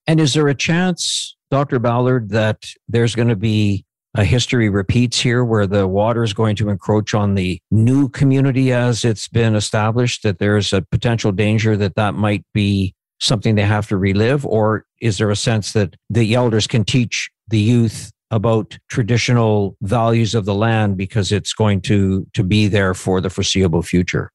And 0.08 0.20
is 0.20 0.34
there 0.34 0.48
a 0.48 0.56
chance, 0.56 1.38
Dr. 1.52 1.80
Ballard, 1.80 2.30
that 2.30 2.66
there's 2.90 3.14
going 3.14 3.28
to 3.28 3.36
be 3.36 3.86
a 4.16 4.24
history 4.24 4.68
repeats 4.68 5.20
here 5.20 5.46
where 5.46 5.68
the 5.68 5.88
water 5.88 6.24
is 6.24 6.34
going 6.34 6.56
to 6.56 6.70
encroach 6.70 7.14
on 7.14 7.36
the 7.36 7.60
new 7.70 8.10
community 8.10 8.74
as 8.74 9.06
it's 9.06 9.28
been 9.28 9.56
established, 9.56 10.24
that 10.24 10.40
there's 10.40 10.74
a 10.74 10.82
potential 10.82 11.32
danger 11.32 11.78
that 11.78 11.96
that 11.96 12.16
might 12.16 12.44
be 12.54 12.96
something 13.20 13.54
they 13.54 13.62
have 13.62 13.88
to 13.90 13.98
relive? 13.98 14.44
Or 14.44 14.86
is 15.02 15.20
there 15.20 15.30
a 15.30 15.36
sense 15.36 15.74
that 15.74 15.96
the 16.10 16.34
elders 16.34 16.66
can 16.66 16.84
teach 16.84 17.30
the 17.48 17.60
youth 17.60 18.12
about 18.32 18.78
traditional 18.90 19.76
values 19.82 20.36
of 20.36 20.46
the 20.46 20.54
land 20.54 20.98
because 20.98 21.32
it's 21.32 21.54
going 21.54 21.82
to 21.82 22.26
to 22.34 22.44
be 22.44 22.68
there 22.68 22.94
for 22.94 23.22
the 23.22 23.30
foreseeable 23.30 23.82
future 23.82 24.32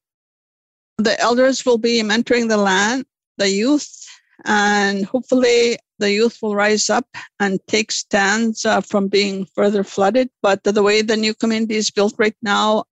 the 0.98 1.18
elders 1.20 1.64
will 1.66 1.78
be 1.78 2.02
mentoring 2.02 2.48
the 2.48 2.57
land 2.57 3.05
the 3.38 3.48
youth 3.48 4.07
and 4.44 5.05
hopefully 5.07 5.76
the 5.98 6.11
youth 6.11 6.38
will 6.42 6.55
rise 6.55 6.90
up 6.90 7.07
and 7.38 7.61
take 7.68 7.92
stands 7.92 8.64
uh, 8.64 8.81
from 8.81 9.09
being 9.09 9.46
further 9.55 9.85
flooded 9.85 10.28
but 10.42 10.62
the 10.64 10.83
way 10.83 11.02
the 11.02 11.16
new 11.16 11.35
community 11.35 11.76
is 11.76 11.90
built 11.90 12.14
right 12.18 12.37
now 12.42 12.85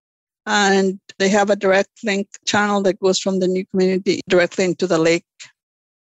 and 0.46 0.98
they 1.18 1.28
have 1.28 1.50
a 1.50 1.56
direct 1.56 2.02
link 2.02 2.28
channel 2.44 2.82
that 2.82 2.98
goes 2.98 3.18
from 3.18 3.40
the 3.40 3.48
new 3.48 3.64
community 3.66 4.20
directly 4.28 4.64
into 4.64 4.86
the 4.86 4.98
lake. 4.98 5.24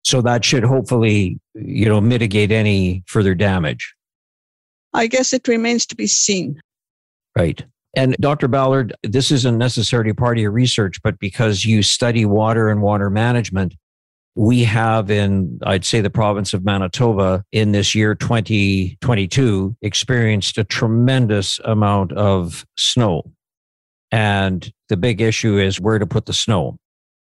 So 0.03 0.23
that 0.23 0.45
should 0.45 0.65
hopefully, 0.65 1.39
you 1.55 1.87
know, 1.89 2.01
mitigate 2.01 2.51
any 2.51 3.03
further 3.07 3.35
damage. 3.35 3.95
I 4.93 5.07
guess 5.07 5.33
it 5.33 5.47
remains 5.49 5.87
to 5.87 5.97
be 5.97 6.07
seen. 6.07 6.61
Right. 7.37 7.65
And 7.97 8.17
Dr. 8.21 8.49
Ballard, 8.49 8.95
this 9.03 9.31
isn't 9.31 9.59
necessarily 9.59 10.13
part 10.13 10.39
of 10.39 10.43
your 10.43 10.53
research, 10.53 11.03
but 11.03 11.19
because 11.19 11.65
you 11.65 11.83
study 11.83 12.25
water 12.25 12.69
and 12.69 12.83
water 12.83 13.11
management, 13.11 13.75
we 14.37 14.63
have 14.65 15.11
in, 15.11 15.59
I'd 15.65 15.85
say, 15.85 16.01
the 16.01 16.11
province 16.11 16.55
of 16.55 16.65
Manitoba 16.65 17.45
in 17.51 17.73
this 17.73 17.95
year 17.95 18.15
2022 18.15 19.77
experienced 19.83 20.57
a 20.57 20.65
tremendous 20.65 21.59
amount 21.65 22.13
of 22.13 22.65
snow. 22.77 23.33
And 24.13 24.73
the 24.89 24.97
big 24.97 25.21
issue 25.21 25.59
is 25.59 25.81
where 25.81 25.99
to 25.99 26.07
put 26.07 26.27
the 26.27 26.33
snow. 26.33 26.79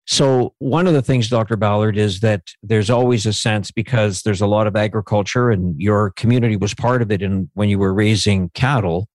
So, 0.08 0.54
one 0.60 0.86
of 0.86 0.94
the 0.94 1.02
things, 1.02 1.28
Dr. 1.28 1.56
Ballard, 1.56 1.98
is 1.98 2.20
that 2.20 2.42
there's 2.62 2.90
always 2.90 3.26
a 3.26 3.32
sense 3.32 3.72
because 3.72 4.22
there's 4.22 4.40
a 4.40 4.46
lot 4.46 4.68
of 4.68 4.76
agriculture 4.76 5.50
and 5.50 5.74
your 5.80 6.10
community 6.12 6.56
was 6.56 6.74
part 6.74 7.02
of 7.02 7.10
it 7.10 7.22
in, 7.22 7.50
when 7.54 7.68
you 7.68 7.78
were 7.78 7.92
raising 7.92 8.50
cattle, 8.50 9.08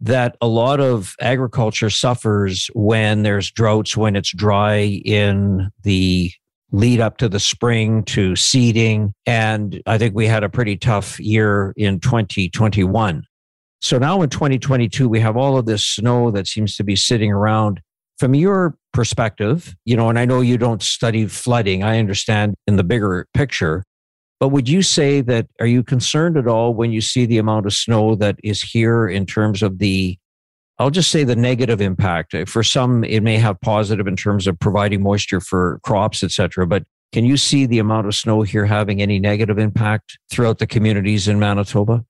that 0.00 0.36
a 0.42 0.46
lot 0.46 0.78
of 0.78 1.14
agriculture 1.22 1.88
suffers 1.88 2.68
when 2.74 3.22
there's 3.22 3.50
droughts, 3.50 3.96
when 3.96 4.14
it's 4.14 4.30
dry 4.32 5.00
in 5.04 5.70
the 5.82 6.30
lead 6.70 7.00
up 7.00 7.16
to 7.16 7.28
the 7.30 7.40
spring 7.40 8.02
to 8.04 8.36
seeding. 8.36 9.14
And 9.24 9.80
I 9.86 9.96
think 9.96 10.14
we 10.14 10.26
had 10.26 10.44
a 10.44 10.50
pretty 10.50 10.76
tough 10.76 11.18
year 11.18 11.72
in 11.76 12.00
2021. 12.00 13.24
So 13.80 13.98
now 13.98 14.20
in 14.20 14.28
2022, 14.28 15.08
we 15.08 15.20
have 15.20 15.36
all 15.36 15.56
of 15.56 15.66
this 15.66 15.86
snow 15.86 16.30
that 16.32 16.46
seems 16.46 16.76
to 16.76 16.84
be 16.84 16.96
sitting 16.96 17.32
around. 17.32 17.80
From 18.18 18.34
your 18.34 18.76
perspective, 18.92 19.76
you 19.84 19.96
know, 19.96 20.08
and 20.08 20.18
I 20.18 20.24
know 20.24 20.40
you 20.40 20.56
don't 20.56 20.82
study 20.82 21.26
flooding, 21.26 21.82
I 21.82 21.98
understand 21.98 22.54
in 22.66 22.76
the 22.76 22.84
bigger 22.84 23.26
picture, 23.34 23.84
but 24.40 24.48
would 24.48 24.68
you 24.68 24.82
say 24.82 25.20
that 25.22 25.46
are 25.60 25.66
you 25.66 25.82
concerned 25.82 26.36
at 26.36 26.46
all 26.46 26.74
when 26.74 26.92
you 26.92 27.00
see 27.00 27.26
the 27.26 27.38
amount 27.38 27.66
of 27.66 27.72
snow 27.72 28.14
that 28.16 28.36
is 28.42 28.62
here 28.62 29.06
in 29.06 29.26
terms 29.26 29.62
of 29.62 29.78
the 29.78 30.18
I'll 30.78 30.90
just 30.90 31.10
say 31.10 31.24
the 31.24 31.36
negative 31.36 31.80
impact. 31.80 32.34
For 32.48 32.62
some 32.62 33.02
it 33.04 33.22
may 33.22 33.38
have 33.38 33.58
positive 33.62 34.06
in 34.06 34.14
terms 34.14 34.46
of 34.46 34.58
providing 34.58 35.02
moisture 35.02 35.40
for 35.40 35.80
crops, 35.84 36.22
etc. 36.22 36.66
But 36.66 36.84
can 37.12 37.24
you 37.24 37.38
see 37.38 37.64
the 37.64 37.78
amount 37.78 38.06
of 38.06 38.14
snow 38.14 38.42
here 38.42 38.66
having 38.66 39.00
any 39.00 39.18
negative 39.18 39.58
impact 39.58 40.18
throughout 40.30 40.58
the 40.58 40.66
communities 40.66 41.28
in 41.28 41.38
Manitoba? 41.38 42.04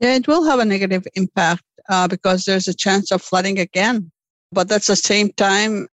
Yeah, 0.00 0.14
it 0.14 0.26
will 0.26 0.44
have 0.44 0.60
a 0.60 0.64
negative 0.64 1.06
impact 1.14 1.62
uh, 1.90 2.08
because 2.08 2.46
there's 2.46 2.68
a 2.68 2.74
chance 2.74 3.10
of 3.10 3.20
flooding 3.20 3.58
again. 3.58 4.10
But 4.52 4.70
at 4.70 4.82
the 4.82 4.96
same 4.96 5.32
time, 5.32 5.88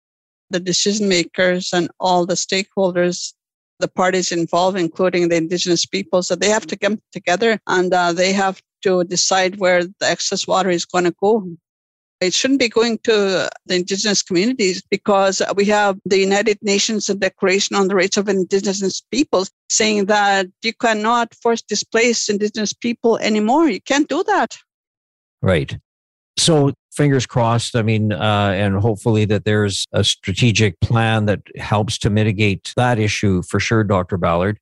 the 0.50 0.60
decision 0.60 1.08
makers 1.08 1.70
and 1.72 1.90
all 1.98 2.26
the 2.26 2.34
stakeholders, 2.34 3.32
the 3.78 3.88
parties 3.88 4.32
involved, 4.32 4.78
including 4.78 5.28
the 5.28 5.36
indigenous 5.36 5.86
people, 5.86 6.22
so 6.22 6.34
they 6.34 6.48
have 6.48 6.66
to 6.66 6.76
come 6.76 6.98
together 7.12 7.58
and 7.66 7.92
uh, 7.94 8.12
they 8.12 8.32
have 8.32 8.60
to 8.82 9.04
decide 9.04 9.58
where 9.58 9.84
the 9.84 10.06
excess 10.06 10.46
water 10.46 10.70
is 10.70 10.84
going 10.84 11.04
to 11.04 11.14
go. 11.20 11.46
It 12.20 12.34
shouldn't 12.34 12.60
be 12.60 12.68
going 12.68 12.98
to 13.04 13.48
the 13.64 13.74
indigenous 13.74 14.22
communities 14.22 14.82
because 14.90 15.40
we 15.54 15.64
have 15.66 15.98
the 16.04 16.18
United 16.18 16.58
Nations 16.60 17.06
Declaration 17.06 17.76
on 17.76 17.88
the 17.88 17.94
Rights 17.94 18.18
of 18.18 18.28
Indigenous 18.28 19.00
Peoples 19.10 19.50
saying 19.70 20.04
that 20.06 20.46
you 20.62 20.74
cannot 20.74 21.34
force 21.34 21.62
displace 21.62 22.28
indigenous 22.28 22.74
people 22.74 23.16
anymore. 23.18 23.70
You 23.70 23.80
can't 23.80 24.08
do 24.08 24.22
that. 24.24 24.58
Right. 25.40 25.78
So 26.36 26.74
fingers 26.92 27.26
crossed. 27.26 27.76
I 27.76 27.82
mean, 27.82 28.12
uh, 28.12 28.52
and 28.54 28.76
hopefully 28.76 29.24
that 29.26 29.44
there's 29.44 29.86
a 29.92 30.04
strategic 30.04 30.80
plan 30.80 31.26
that 31.26 31.40
helps 31.56 31.98
to 31.98 32.10
mitigate 32.10 32.72
that 32.76 32.98
issue 32.98 33.42
for 33.42 33.60
sure, 33.60 33.84
Dr. 33.84 34.16
Ballard. 34.16 34.58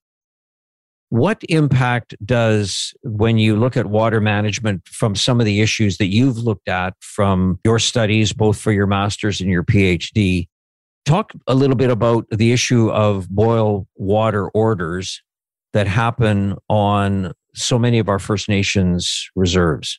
What 1.11 1.43
impact 1.49 2.15
does, 2.25 2.93
when 3.03 3.39
you 3.39 3.57
look 3.57 3.79
at 3.79 3.87
water 3.87 4.21
management 4.21 4.87
from 4.87 5.15
some 5.15 5.41
of 5.41 5.47
the 5.47 5.63
issues 5.63 5.97
that 5.97 6.09
you've 6.09 6.37
looked 6.37 6.69
at 6.69 6.95
from 7.01 7.59
your 7.65 7.79
studies, 7.79 8.35
both 8.35 8.61
for 8.61 8.73
your 8.73 8.87
master's 8.87 9.41
and 9.41 9.49
your 9.49 9.65
PhD, 9.65 10.49
talk 11.07 11.33
a 11.47 11.55
little 11.55 11.77
bit 11.77 11.91
about 11.91 12.27
the 12.31 12.53
issue 12.53 12.91
of 12.91 13.31
boil 13.31 13.87
water 13.97 14.51
orders 14.51 15.23
that 15.73 15.87
happen 15.87 16.57
on 16.69 17.33
so 17.55 17.79
many 17.79 17.99
of 17.99 18.11
our 18.11 18.19
First 18.19 18.47
Nations 18.47 19.31
reserves? 19.35 19.99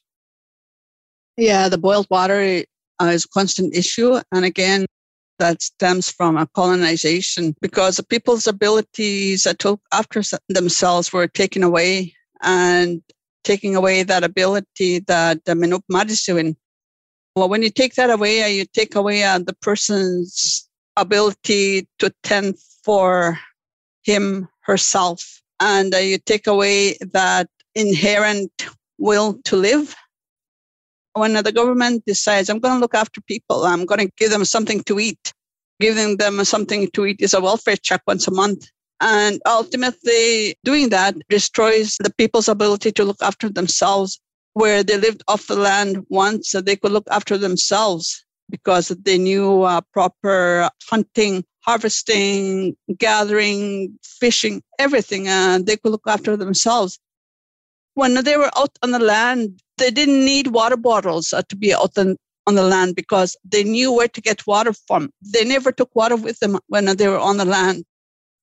Yeah, 1.40 1.70
the 1.70 1.78
boiled 1.78 2.08
water 2.10 2.66
uh, 3.02 3.06
is 3.06 3.24
a 3.24 3.30
constant 3.30 3.74
issue. 3.74 4.20
And 4.34 4.44
again, 4.44 4.86
that 5.38 5.62
stems 5.62 6.12
from 6.12 6.36
a 6.36 6.46
colonization 6.48 7.56
because 7.62 7.96
the 7.96 8.04
people's 8.04 8.46
abilities 8.46 9.44
that 9.44 9.58
took 9.58 9.80
after 9.94 10.22
themselves 10.50 11.14
were 11.14 11.28
taken 11.28 11.64
away 11.64 12.14
and 12.42 13.02
taking 13.46 13.78
away 13.78 14.04
that 14.04 14.26
ability 14.26 15.00
that 15.08 15.46
the 15.46 15.54
Minuk 15.54 15.84
Madisuin. 15.90 16.58
Well, 17.38 17.48
when 17.48 17.64
you 17.64 17.70
take 17.70 17.96
that 17.96 18.10
away, 18.10 18.44
uh, 18.44 18.48
you 18.48 18.66
take 18.66 18.96
away 18.96 19.24
uh, 19.24 19.40
the 19.40 19.56
person's 19.62 20.68
ability 20.98 21.88
to 22.00 22.14
tend 22.24 22.60
for 22.84 23.40
him, 24.04 24.50
herself, 24.60 25.42
and 25.62 25.96
uh, 25.96 26.00
you 26.00 26.18
take 26.18 26.48
away 26.48 26.98
that 27.14 27.48
inherent 27.76 28.52
will 28.98 29.40
to 29.46 29.56
live. 29.56 29.96
When 31.20 31.34
the 31.34 31.52
government 31.52 32.06
decides, 32.06 32.50
I'm 32.50 32.60
going 32.60 32.76
to 32.76 32.80
look 32.80 32.96
after 32.96 33.20
people, 33.20 33.66
I'm 33.66 33.86
going 33.86 34.00
to 34.00 34.12
give 34.18 34.32
them 34.32 34.46
something 34.46 34.82
to 34.84 35.00
eat, 35.00 35.34
giving 35.82 36.16
them 36.16 36.44
something 36.46 36.90
to 36.92 37.06
eat 37.08 37.20
is 37.20 37.34
a 37.34 37.42
welfare 37.42 37.76
check 37.76 38.02
once 38.08 38.26
a 38.26 38.32
month. 38.32 38.70
And 39.02 39.42
ultimately, 39.46 40.56
doing 40.64 40.88
that 40.90 41.16
destroys 41.28 41.98
the 42.00 42.14
people's 42.18 42.48
ability 42.48 42.94
to 42.94 43.04
look 43.04 43.22
after 43.22 43.50
themselves, 43.50 44.18
where 44.54 44.82
they 44.82 44.98
lived 44.98 45.22
off 45.28 45.48
the 45.48 45.58
land 45.58 46.06
once, 46.08 46.52
so 46.52 46.62
they 46.62 46.78
could 46.78 46.94
look 46.94 47.08
after 47.12 47.38
themselves 47.38 48.26
because 48.50 48.88
they 48.88 49.18
knew 49.18 49.64
uh, 49.64 49.82
proper 49.92 50.70
hunting, 50.90 51.44
harvesting, 51.66 52.78
gathering, 52.98 54.00
fishing, 54.04 54.64
everything, 54.80 55.28
and 55.28 55.66
they 55.66 55.76
could 55.76 55.92
look 55.92 56.08
after 56.08 56.38
themselves. 56.38 56.98
When 57.96 58.14
they 58.24 58.38
were 58.38 58.52
out 58.58 58.78
on 58.84 58.92
the 58.92 59.00
land, 59.00 59.62
they 59.78 59.92
didn't 59.92 60.24
need 60.24 60.48
water 60.48 60.78
bottles 60.78 61.34
uh, 61.34 61.42
to 61.50 61.56
be 61.56 61.74
out 61.74 61.98
on, 61.98 62.18
on 62.48 62.56
the 62.56 62.64
land 62.64 62.96
because 62.96 63.36
they 63.44 63.64
knew 63.64 63.92
where 63.92 64.08
to 64.08 64.22
get 64.22 64.46
water 64.48 64.74
from. 64.88 65.12
They 65.22 65.44
never 65.44 65.72
took 65.72 65.96
water 65.96 66.16
with 66.16 66.40
them 66.40 66.60
when 66.68 66.86
they 66.98 67.08
were 67.08 67.20
on 67.20 67.38
the 67.38 67.46
land. 67.46 67.86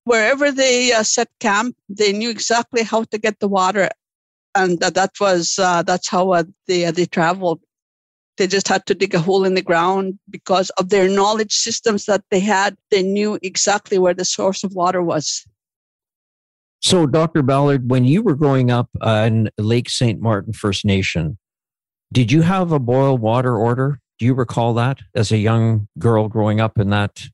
Wherever 0.05 0.53
they 0.53 0.93
uh, 0.93 1.03
set 1.03 1.29
camp, 1.41 1.77
they 1.89 2.13
knew 2.13 2.31
exactly 2.31 2.83
how 2.83 3.05
to 3.05 3.19
get 3.19 3.41
the 3.41 3.49
water, 3.49 3.91
and 4.55 4.83
uh, 4.83 4.91
that 4.91 5.13
was 5.21 5.59
uh, 5.59 5.83
that's 5.83 6.09
how 6.09 6.31
uh, 6.31 6.45
they 6.69 6.85
uh, 6.85 6.93
they 6.93 7.07
traveled. 7.07 7.61
They 8.37 8.47
just 8.47 8.69
had 8.69 8.87
to 8.87 8.95
dig 8.95 9.15
a 9.15 9.19
hole 9.19 9.45
in 9.45 9.55
the 9.55 9.63
ground 9.63 10.19
because 10.31 10.71
of 10.71 10.91
their 10.91 11.09
knowledge 11.09 11.53
systems 11.53 12.05
that 12.05 12.23
they 12.31 12.41
had. 12.41 12.77
They 12.91 13.03
knew 13.03 13.39
exactly 13.43 13.99
where 13.99 14.15
the 14.15 14.25
source 14.25 14.63
of 14.63 14.75
water 14.75 15.03
was. 15.03 15.45
So, 16.81 17.07
Dr. 17.07 17.43
Ballard, 17.43 17.91
when 17.91 18.05
you 18.05 18.23
were 18.23 18.35
growing 18.35 18.71
up 18.71 18.89
in 19.05 19.51
Lake 19.59 19.89
St. 19.89 20.21
Martin 20.21 20.53
First 20.53 20.85
Nation, 20.85 21.39
did 22.13 22.31
you 22.31 22.43
have 22.43 22.73
a 22.73 22.79
boil 22.79 23.19
water 23.19 23.57
order? 23.57 24.01
Do 24.19 24.25
you 24.25 24.35
recall 24.35 24.75
that 24.75 25.01
as 25.15 25.33
a 25.33 25.37
young 25.37 25.89
girl 25.99 26.29
growing 26.29 26.61
up 26.61 26.79
in 26.79 26.91
that? 26.91 27.29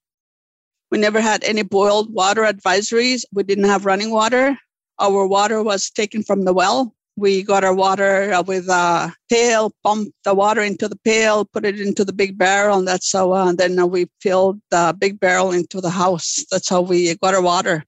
We 0.91 0.99
never 0.99 1.21
had 1.21 1.45
any 1.45 1.63
boiled 1.63 2.13
water 2.13 2.43
advisories. 2.43 3.25
We 3.33 3.43
didn't 3.43 3.65
have 3.65 3.87
running 3.87 4.11
water. 4.11 4.57
Our 4.99 5.27
water 5.27 5.63
was 5.63 5.91
taken 5.91 6.23
from 6.23 6.45
the 6.45 6.53
well. 6.53 6.95
We 7.17 7.43
got 7.43 7.65
our 7.65 7.75
water 7.75 8.33
uh, 8.33 8.43
with 8.43 8.69
a 8.69 9.15
pail, 9.29 9.73
pumped 9.85 10.13
the 10.25 10.35
water 10.35 10.63
into 10.63 10.89
the 10.89 10.99
pail, 11.05 11.45
put 11.45 11.67
it 11.67 11.81
into 11.81 12.05
the 12.05 12.13
big 12.13 12.39
barrel, 12.39 12.79
and 12.79 12.89
that's 12.89 13.13
how. 13.13 13.33
Uh, 13.33 13.53
then 13.53 13.79
uh, 13.79 13.87
we 13.87 14.07
filled 14.21 14.61
the 14.71 14.97
big 14.99 15.21
barrel 15.21 15.53
into 15.53 15.81
the 15.81 15.91
house. 15.91 16.45
That's 16.51 16.69
how 16.69 16.81
we 16.81 17.15
got 17.17 17.35
our 17.35 17.43
water. 17.43 17.85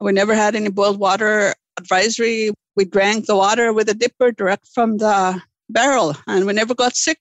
We 0.00 0.12
never 0.12 0.34
had 0.34 0.54
any 0.54 0.68
boiled 0.68 0.98
water 0.98 1.54
advisory. 1.78 2.52
We 2.74 2.84
drank 2.84 3.26
the 3.26 3.36
water 3.36 3.72
with 3.72 3.88
a 3.88 3.94
dipper 3.94 4.32
direct 4.32 4.68
from 4.74 4.98
the 4.98 5.40
barrel 5.68 6.14
and 6.26 6.46
we 6.46 6.52
never 6.52 6.74
got 6.74 6.96
sick. 6.96 7.18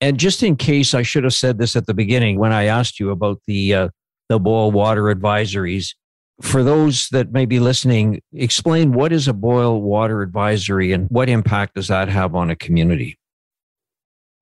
And 0.00 0.18
just 0.18 0.42
in 0.42 0.56
case 0.56 0.94
I 0.94 1.02
should 1.02 1.24
have 1.24 1.34
said 1.34 1.58
this 1.58 1.74
at 1.74 1.86
the 1.86 1.94
beginning 1.94 2.38
when 2.38 2.52
I 2.52 2.64
asked 2.64 3.00
you 3.00 3.10
about 3.10 3.40
the 3.46 3.74
uh, 3.74 3.88
the 4.28 4.38
boil 4.38 4.70
water 4.70 5.04
advisories, 5.04 5.94
for 6.40 6.62
those 6.62 7.08
that 7.08 7.32
may 7.32 7.46
be 7.46 7.58
listening, 7.58 8.20
explain 8.32 8.92
what 8.92 9.12
is 9.12 9.26
a 9.26 9.32
boil 9.32 9.82
water 9.82 10.22
advisory 10.22 10.92
and 10.92 11.08
what 11.08 11.28
impact 11.28 11.74
does 11.74 11.88
that 11.88 12.08
have 12.08 12.34
on 12.34 12.50
a 12.50 12.56
community? 12.56 13.18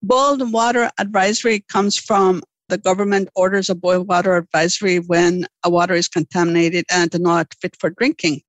Boiled 0.03 0.53
water 0.53 0.91
advisory 0.99 1.61
comes 1.61 1.97
from 1.97 2.43
the 2.69 2.79
government 2.79 3.29
orders 3.35 3.71
a 3.71 3.75
boil 3.75 4.03
water 4.03 4.37
advisory 4.37 4.99
when 4.99 5.47
a 5.65 5.71
water 5.71 5.95
is 5.95 6.09
contaminated 6.09 6.85
and 6.91 7.19
not 7.21 7.55
fit 7.61 7.77
for 7.79 7.91
drinking. 7.91 8.43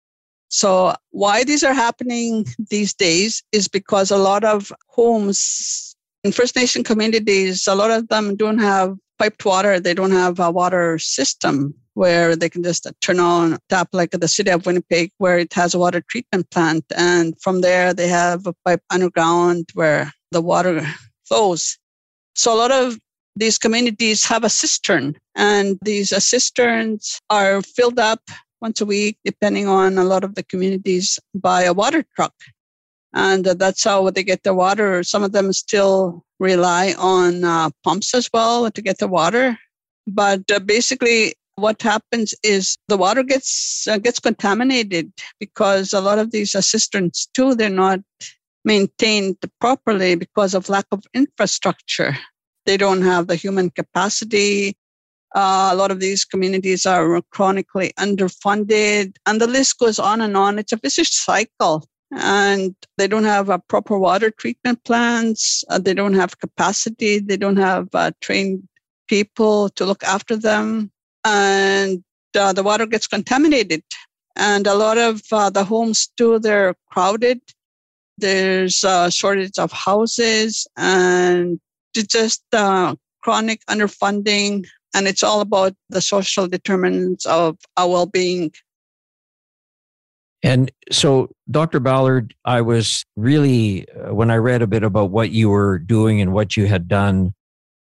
So, 0.49 0.95
why 1.12 1.43
these 1.43 1.63
are 1.63 1.73
happening 1.73 2.45
these 2.69 2.93
days 2.93 3.43
is 3.51 3.67
because 3.67 4.12
a 4.12 4.17
lot 4.17 4.43
of 4.43 4.71
homes 4.88 5.95
In 6.23 6.32
First 6.32 6.56
Nation 6.56 6.84
communities, 6.84 7.67
a 7.67 7.75
lot 7.75 7.91
of 7.91 8.08
them 8.10 8.36
don't 8.36 8.58
have 8.58 8.97
piped 9.19 9.45
water. 9.45 9.80
They 9.80 9.93
don't 9.93 10.12
have 10.12 10.39
a 10.39 10.51
water 10.51 10.97
system 10.99 11.73
where 11.93 12.36
they 12.36 12.49
can 12.49 12.63
just 12.63 12.86
turn 13.01 13.19
on 13.19 13.53
a 13.53 13.60
tap 13.69 13.89
like 13.91 14.12
the 14.12 14.27
city 14.27 14.51
of 14.51 14.65
Winnipeg, 14.65 15.12
where 15.17 15.38
it 15.38 15.53
has 15.53 15.73
a 15.73 15.80
water 15.80 16.01
treatment 16.10 16.49
plant. 16.51 16.86
And 16.95 17.39
from 17.41 17.62
there, 17.62 17.93
they 17.93 18.08
have 18.08 18.45
a 18.45 18.53
pipe 18.65 18.82
underground 18.89 19.69
where 19.73 20.12
the 20.32 20.41
water 20.41 20.86
flows. 21.25 21.77
So 22.36 22.53
a 22.53 22.58
lot 22.58 22.71
of 22.71 22.99
these 23.38 23.58
communities 23.58 24.26
have 24.26 24.43
a 24.43 24.50
cistern, 24.50 25.15
and 25.36 25.78
these 25.84 26.12
uh, 26.12 26.19
cisterns 26.19 27.19
are 27.30 27.62
filled 27.62 28.00
up 28.00 28.21
once 28.62 28.82
a 28.82 28.86
week, 28.86 29.17
depending 29.23 29.67
on 29.67 29.97
a 29.97 30.04
lot 30.04 30.23
of 30.23 30.36
the 30.36 30.43
communities, 30.43 31.19
by 31.36 31.63
a 31.63 31.73
water 31.73 32.04
truck. 32.15 32.34
And 33.13 33.47
uh, 33.47 33.54
that's 33.54 33.84
how 33.84 34.10
they 34.10 34.23
get 34.23 34.43
their 34.43 34.54
water. 34.54 35.04
Some 35.04 35.23
of 35.23 35.32
them 35.32 35.54
still 35.54 36.23
rely 36.39 36.95
on 36.97 37.43
uh, 37.43 37.69
pumps 37.84 38.13
as 38.13 38.30
well 38.34 38.69
to 38.71 38.82
get 38.82 38.97
the 38.97 39.08
water. 39.08 39.58
But 40.08 40.50
uh, 40.52 40.60
basically, 40.60 41.36
what 41.56 41.82
happens 41.82 42.34
is 42.43 42.78
the 42.88 42.97
water 42.97 43.23
gets 43.23 43.88
uh, 43.88 43.97
gets 43.97 44.19
contaminated 44.19 45.12
because 45.39 45.93
a 45.93 46.02
lot 46.02 46.19
of 46.19 46.32
these 46.32 46.56
uh, 46.56 46.62
cisterns 46.62 47.28
too 47.34 47.56
they're 47.56 47.69
not 47.69 48.00
maintained 48.63 49.38
properly 49.60 50.15
because 50.15 50.54
of 50.54 50.69
lack 50.69 50.86
of 50.91 51.04
infrastructure. 51.13 52.15
They 52.67 52.77
don't 52.77 53.01
have 53.01 53.25
the 53.25 53.36
human 53.36 53.71
capacity. 53.71 54.77
Uh, 55.34 55.69
a 55.71 55.75
lot 55.75 55.89
of 55.89 55.99
these 55.99 56.23
communities 56.23 56.86
are 56.86 57.21
chronically 57.32 57.93
underfunded, 57.97 59.15
and 59.25 59.41
the 59.41 59.47
list 59.47 59.80
goes 59.80 59.97
on 59.97 60.21
and 60.21 60.38
on. 60.38 60.60
It's 60.60 60.71
a 60.73 60.77
vicious 60.77 61.17
cycle 61.17 61.84
and 62.12 62.75
they 62.97 63.08
don't 63.08 63.23
have 63.23 63.49
a 63.49 63.60
proper 63.60 63.97
water 63.97 64.32
treatment 64.32 64.84
plants. 64.84 65.63
Uh, 65.69 65.80
they 65.80 65.93
don't 65.93 66.13
have 66.13 66.39
capacity. 66.39 67.19
They 67.19 67.38
don't 67.38 67.58
have 67.58 67.89
uh, 67.93 68.12
trained 68.21 68.67
people 69.08 69.69
to 69.69 69.86
look 69.86 70.03
after 70.03 70.36
them, 70.36 70.91
and 71.25 72.03
uh, 72.38 72.53
the 72.53 72.63
water 72.63 72.86
gets 72.86 73.08
contaminated. 73.08 73.84
And 74.36 74.67
a 74.67 74.75
lot 74.75 74.97
of 74.97 75.21
uh, 75.32 75.49
the 75.49 75.63
homes 75.63 76.10
too, 76.17 76.39
they're 76.39 76.75
crowded. 76.91 77.41
There's 78.17 78.84
a 78.84 79.12
shortage 79.12 79.58
of 79.58 79.71
houses, 79.71 80.67
and 80.77 81.60
just 81.93 82.43
uh, 82.54 82.95
chronic 83.21 83.65
underfunding. 83.65 84.65
And 84.93 85.08
it's 85.08 85.23
all 85.23 85.41
about 85.41 85.73
the 85.89 86.02
social 86.02 86.47
determinants 86.47 87.26
of 87.26 87.58
our 87.76 87.89
well-being 87.89 88.52
and 90.43 90.71
so, 90.91 91.30
Dr. 91.50 91.80
Ballard, 91.80 92.36
I 92.45 92.62
was 92.62 93.04
really, 93.15 93.89
uh, 93.89 94.13
when 94.13 94.30
I 94.30 94.36
read 94.36 94.62
a 94.62 94.67
bit 94.67 94.84
about 94.84 95.10
what 95.10 95.32
you 95.32 95.50
were 95.50 95.80
doing 95.80 96.21
and 96.21 96.32
what 96.32 96.56
you 96.56 96.67
had 96.67 96.88
done, 96.88 97.34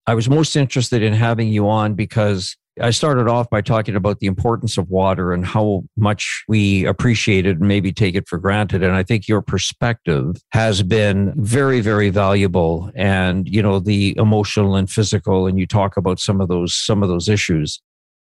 I 0.07 0.15
was 0.15 0.29
most 0.29 0.57
interested 0.57 1.03
in 1.03 1.13
having 1.13 1.49
you 1.49 1.69
on 1.69 1.95
because 1.95 2.57
I 2.81 2.91
started 2.91 3.29
off 3.29 3.51
by 3.51 3.61
talking 3.61 3.97
about 3.97 4.21
the 4.21 4.27
importance 4.27 4.79
of 4.79 4.89
water 4.89 5.33
and 5.33 5.45
how 5.45 5.85
much 5.97 6.45
we 6.49 6.85
appreciate 6.85 7.47
it 7.47 7.59
and 7.59 7.69
maybe 7.69 7.93
take 7.93 8.15
it 8.15 8.29
for 8.29 8.39
granted. 8.39 8.83
And 8.83 8.95
I 8.95 9.03
think 9.03 9.29
your 9.29 9.43
perspective 9.43 10.37
has 10.53 10.83
been 10.83 11.33
very, 11.37 11.81
very 11.81 12.11
valuable. 12.11 12.91
And, 12.95 13.49
you 13.49 13.63
know, 13.63 13.79
the 13.79 14.15
emotional 14.17 14.77
and 14.77 14.91
physical, 14.91 15.47
and 15.47 15.59
you 15.59 15.67
talk 15.67 15.97
about 15.97 16.21
some 16.21 16.41
of 16.41 16.49
those, 16.49 16.75
some 16.75 17.03
of 17.03 17.09
those 17.09 17.29
issues. 17.29 17.81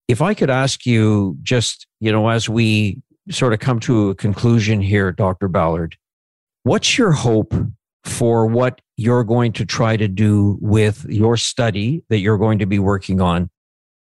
If 0.08 0.20
I 0.20 0.34
could 0.34 0.50
ask 0.50 0.84
you 0.84 1.36
just, 1.42 1.86
you 2.00 2.12
know, 2.12 2.28
as 2.28 2.48
we 2.48 3.02
sort 3.30 3.52
of 3.52 3.60
come 3.60 3.80
to 3.80 4.10
a 4.10 4.14
conclusion 4.14 4.80
here, 4.80 5.12
Dr. 5.12 5.48
Ballard, 5.48 5.96
what's 6.62 6.98
your 6.98 7.12
hope 7.12 7.54
for 8.04 8.46
what 8.46 8.80
you're 8.96 9.24
going 9.24 9.52
to 9.52 9.64
try 9.64 9.96
to 9.96 10.08
do 10.08 10.58
with 10.60 11.06
your 11.08 11.36
study 11.36 12.02
that 12.10 12.18
you're 12.18 12.38
going 12.38 12.58
to 12.58 12.66
be 12.66 12.78
working 12.78 13.20
on? 13.20 13.48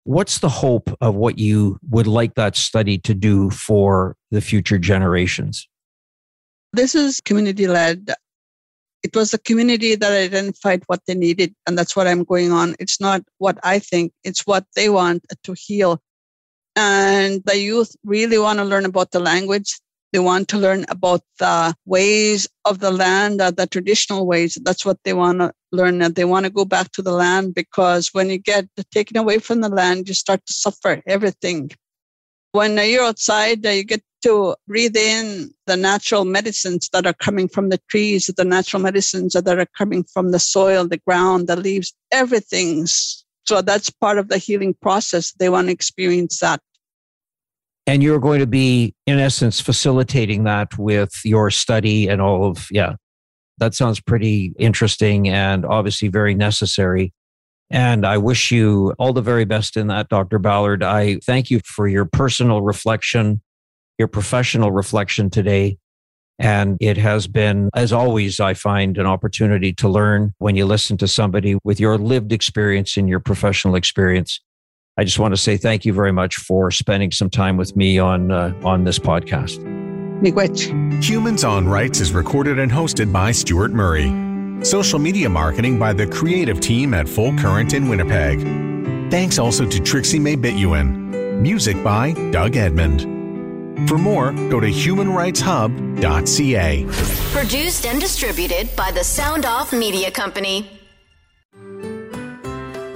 What's 0.04 0.38
the 0.38 0.48
hope 0.48 0.96
of 1.00 1.14
what 1.14 1.38
you 1.38 1.78
would 1.90 2.06
like 2.06 2.34
that 2.34 2.56
study 2.56 2.98
to 2.98 3.14
do 3.14 3.50
for 3.50 4.16
the 4.30 4.40
future 4.40 4.78
generations? 4.78 5.68
This 6.72 6.94
is 6.94 7.20
community 7.20 7.66
led. 7.66 8.12
It 9.02 9.14
was 9.16 9.30
the 9.30 9.38
community 9.38 9.94
that 9.94 10.12
identified 10.12 10.82
what 10.86 11.00
they 11.06 11.14
needed, 11.14 11.54
and 11.66 11.76
that's 11.76 11.96
what 11.96 12.06
I'm 12.06 12.24
going 12.24 12.52
on. 12.52 12.76
It's 12.78 13.00
not 13.00 13.22
what 13.38 13.58
I 13.62 13.78
think, 13.78 14.12
it's 14.24 14.46
what 14.46 14.66
they 14.76 14.88
want 14.88 15.24
to 15.44 15.54
heal 15.56 16.00
and 16.76 17.42
the 17.44 17.58
youth 17.58 17.94
really 18.04 18.38
want 18.38 18.58
to 18.58 18.64
learn 18.64 18.84
about 18.84 19.10
the 19.10 19.20
language. 19.20 19.78
They 20.12 20.18
want 20.18 20.48
to 20.48 20.58
learn 20.58 20.84
about 20.88 21.22
the 21.38 21.74
ways 21.84 22.48
of 22.64 22.80
the 22.80 22.90
land, 22.90 23.40
uh, 23.40 23.52
the 23.52 23.66
traditional 23.66 24.26
ways. 24.26 24.58
That's 24.62 24.84
what 24.84 24.98
they 25.04 25.12
want 25.12 25.38
to 25.38 25.52
learn. 25.70 25.98
They 26.14 26.24
want 26.24 26.44
to 26.46 26.50
go 26.50 26.64
back 26.64 26.90
to 26.92 27.02
the 27.02 27.12
land 27.12 27.54
because 27.54 28.08
when 28.12 28.28
you 28.28 28.38
get 28.38 28.66
taken 28.90 29.16
away 29.16 29.38
from 29.38 29.60
the 29.60 29.68
land, 29.68 30.08
you 30.08 30.14
start 30.14 30.44
to 30.46 30.52
suffer 30.52 31.00
everything. 31.06 31.70
When 32.52 32.76
you're 32.76 33.04
outside, 33.04 33.64
uh, 33.64 33.70
you 33.70 33.84
get 33.84 34.02
to 34.24 34.56
breathe 34.66 34.96
in 34.96 35.50
the 35.66 35.76
natural 35.76 36.24
medicines 36.24 36.88
that 36.92 37.06
are 37.06 37.14
coming 37.14 37.48
from 37.48 37.68
the 37.68 37.80
trees, 37.88 38.26
the 38.36 38.44
natural 38.44 38.82
medicines 38.82 39.34
that 39.34 39.58
are 39.58 39.68
coming 39.78 40.04
from 40.04 40.32
the 40.32 40.40
soil, 40.40 40.86
the 40.86 41.00
ground, 41.06 41.46
the 41.46 41.56
leaves, 41.56 41.94
everything. 42.10 42.86
So 43.46 43.62
that's 43.62 43.90
part 43.90 44.18
of 44.18 44.28
the 44.28 44.38
healing 44.38 44.74
process. 44.74 45.32
They 45.32 45.48
want 45.48 45.68
to 45.68 45.72
experience 45.72 46.40
that 46.40 46.60
and 47.86 48.02
you're 48.02 48.20
going 48.20 48.40
to 48.40 48.46
be 48.46 48.94
in 49.06 49.18
essence 49.18 49.60
facilitating 49.60 50.44
that 50.44 50.78
with 50.78 51.12
your 51.24 51.50
study 51.50 52.08
and 52.08 52.20
all 52.20 52.44
of 52.44 52.68
yeah 52.70 52.94
that 53.58 53.74
sounds 53.74 54.00
pretty 54.00 54.54
interesting 54.58 55.28
and 55.28 55.66
obviously 55.66 56.08
very 56.08 56.34
necessary. 56.34 57.12
And 57.72 58.04
i 58.04 58.18
wish 58.18 58.50
you 58.50 58.94
all 58.98 59.12
the 59.12 59.22
very 59.22 59.44
best 59.44 59.76
in 59.76 59.86
that 59.88 60.08
dr 60.08 60.38
ballard. 60.40 60.82
I 60.82 61.16
thank 61.24 61.50
you 61.50 61.60
for 61.64 61.86
your 61.86 62.04
personal 62.04 62.62
reflection 62.62 63.40
your 63.98 64.08
professional 64.08 64.72
reflection 64.72 65.28
today. 65.28 65.76
And 66.38 66.78
it 66.80 66.96
has 66.96 67.26
been 67.26 67.68
as 67.74 67.92
always 67.92 68.40
i 68.40 68.54
find 68.54 68.98
an 68.98 69.06
opportunity 69.06 69.72
to 69.74 69.88
learn 69.88 70.32
when 70.38 70.56
you 70.56 70.64
listen 70.64 70.96
to 70.96 71.06
somebody 71.06 71.56
with 71.64 71.78
your 71.78 71.98
lived 71.98 72.32
experience 72.32 72.96
and 72.96 73.08
your 73.08 73.20
professional 73.20 73.74
experience 73.74 74.40
I 74.96 75.04
just 75.04 75.18
want 75.18 75.34
to 75.34 75.40
say 75.40 75.56
thank 75.56 75.84
you 75.84 75.92
very 75.92 76.12
much 76.12 76.36
for 76.36 76.70
spending 76.70 77.10
some 77.10 77.30
time 77.30 77.56
with 77.56 77.74
me 77.76 77.98
on 77.98 78.30
uh, 78.30 78.52
on 78.64 78.84
this 78.84 78.98
podcast. 78.98 79.58
Humans 81.02 81.44
on 81.44 81.66
Rights 81.66 82.00
is 82.00 82.12
recorded 82.12 82.58
and 82.58 82.70
hosted 82.70 83.10
by 83.10 83.32
Stuart 83.32 83.72
Murray. 83.72 84.12
Social 84.62 84.98
media 84.98 85.30
marketing 85.30 85.78
by 85.78 85.94
the 85.94 86.06
creative 86.06 86.60
team 86.60 86.92
at 86.92 87.08
Full 87.08 87.34
Current 87.38 87.72
in 87.72 87.88
Winnipeg. 87.88 88.40
Thanks 89.10 89.38
also 89.38 89.66
to 89.66 89.80
Trixie 89.80 90.18
May 90.18 90.36
Bituin. 90.36 91.40
Music 91.40 91.82
by 91.82 92.12
Doug 92.30 92.56
Edmond. 92.56 93.00
For 93.88 93.96
more, 93.96 94.32
go 94.50 94.60
to 94.60 94.66
humanrightshub.ca. 94.66 96.84
Produced 97.32 97.86
and 97.86 97.98
distributed 97.98 98.68
by 98.76 98.90
the 98.90 99.02
Sound 99.02 99.46
Off 99.46 99.72
Media 99.72 100.10
Company. 100.10 100.79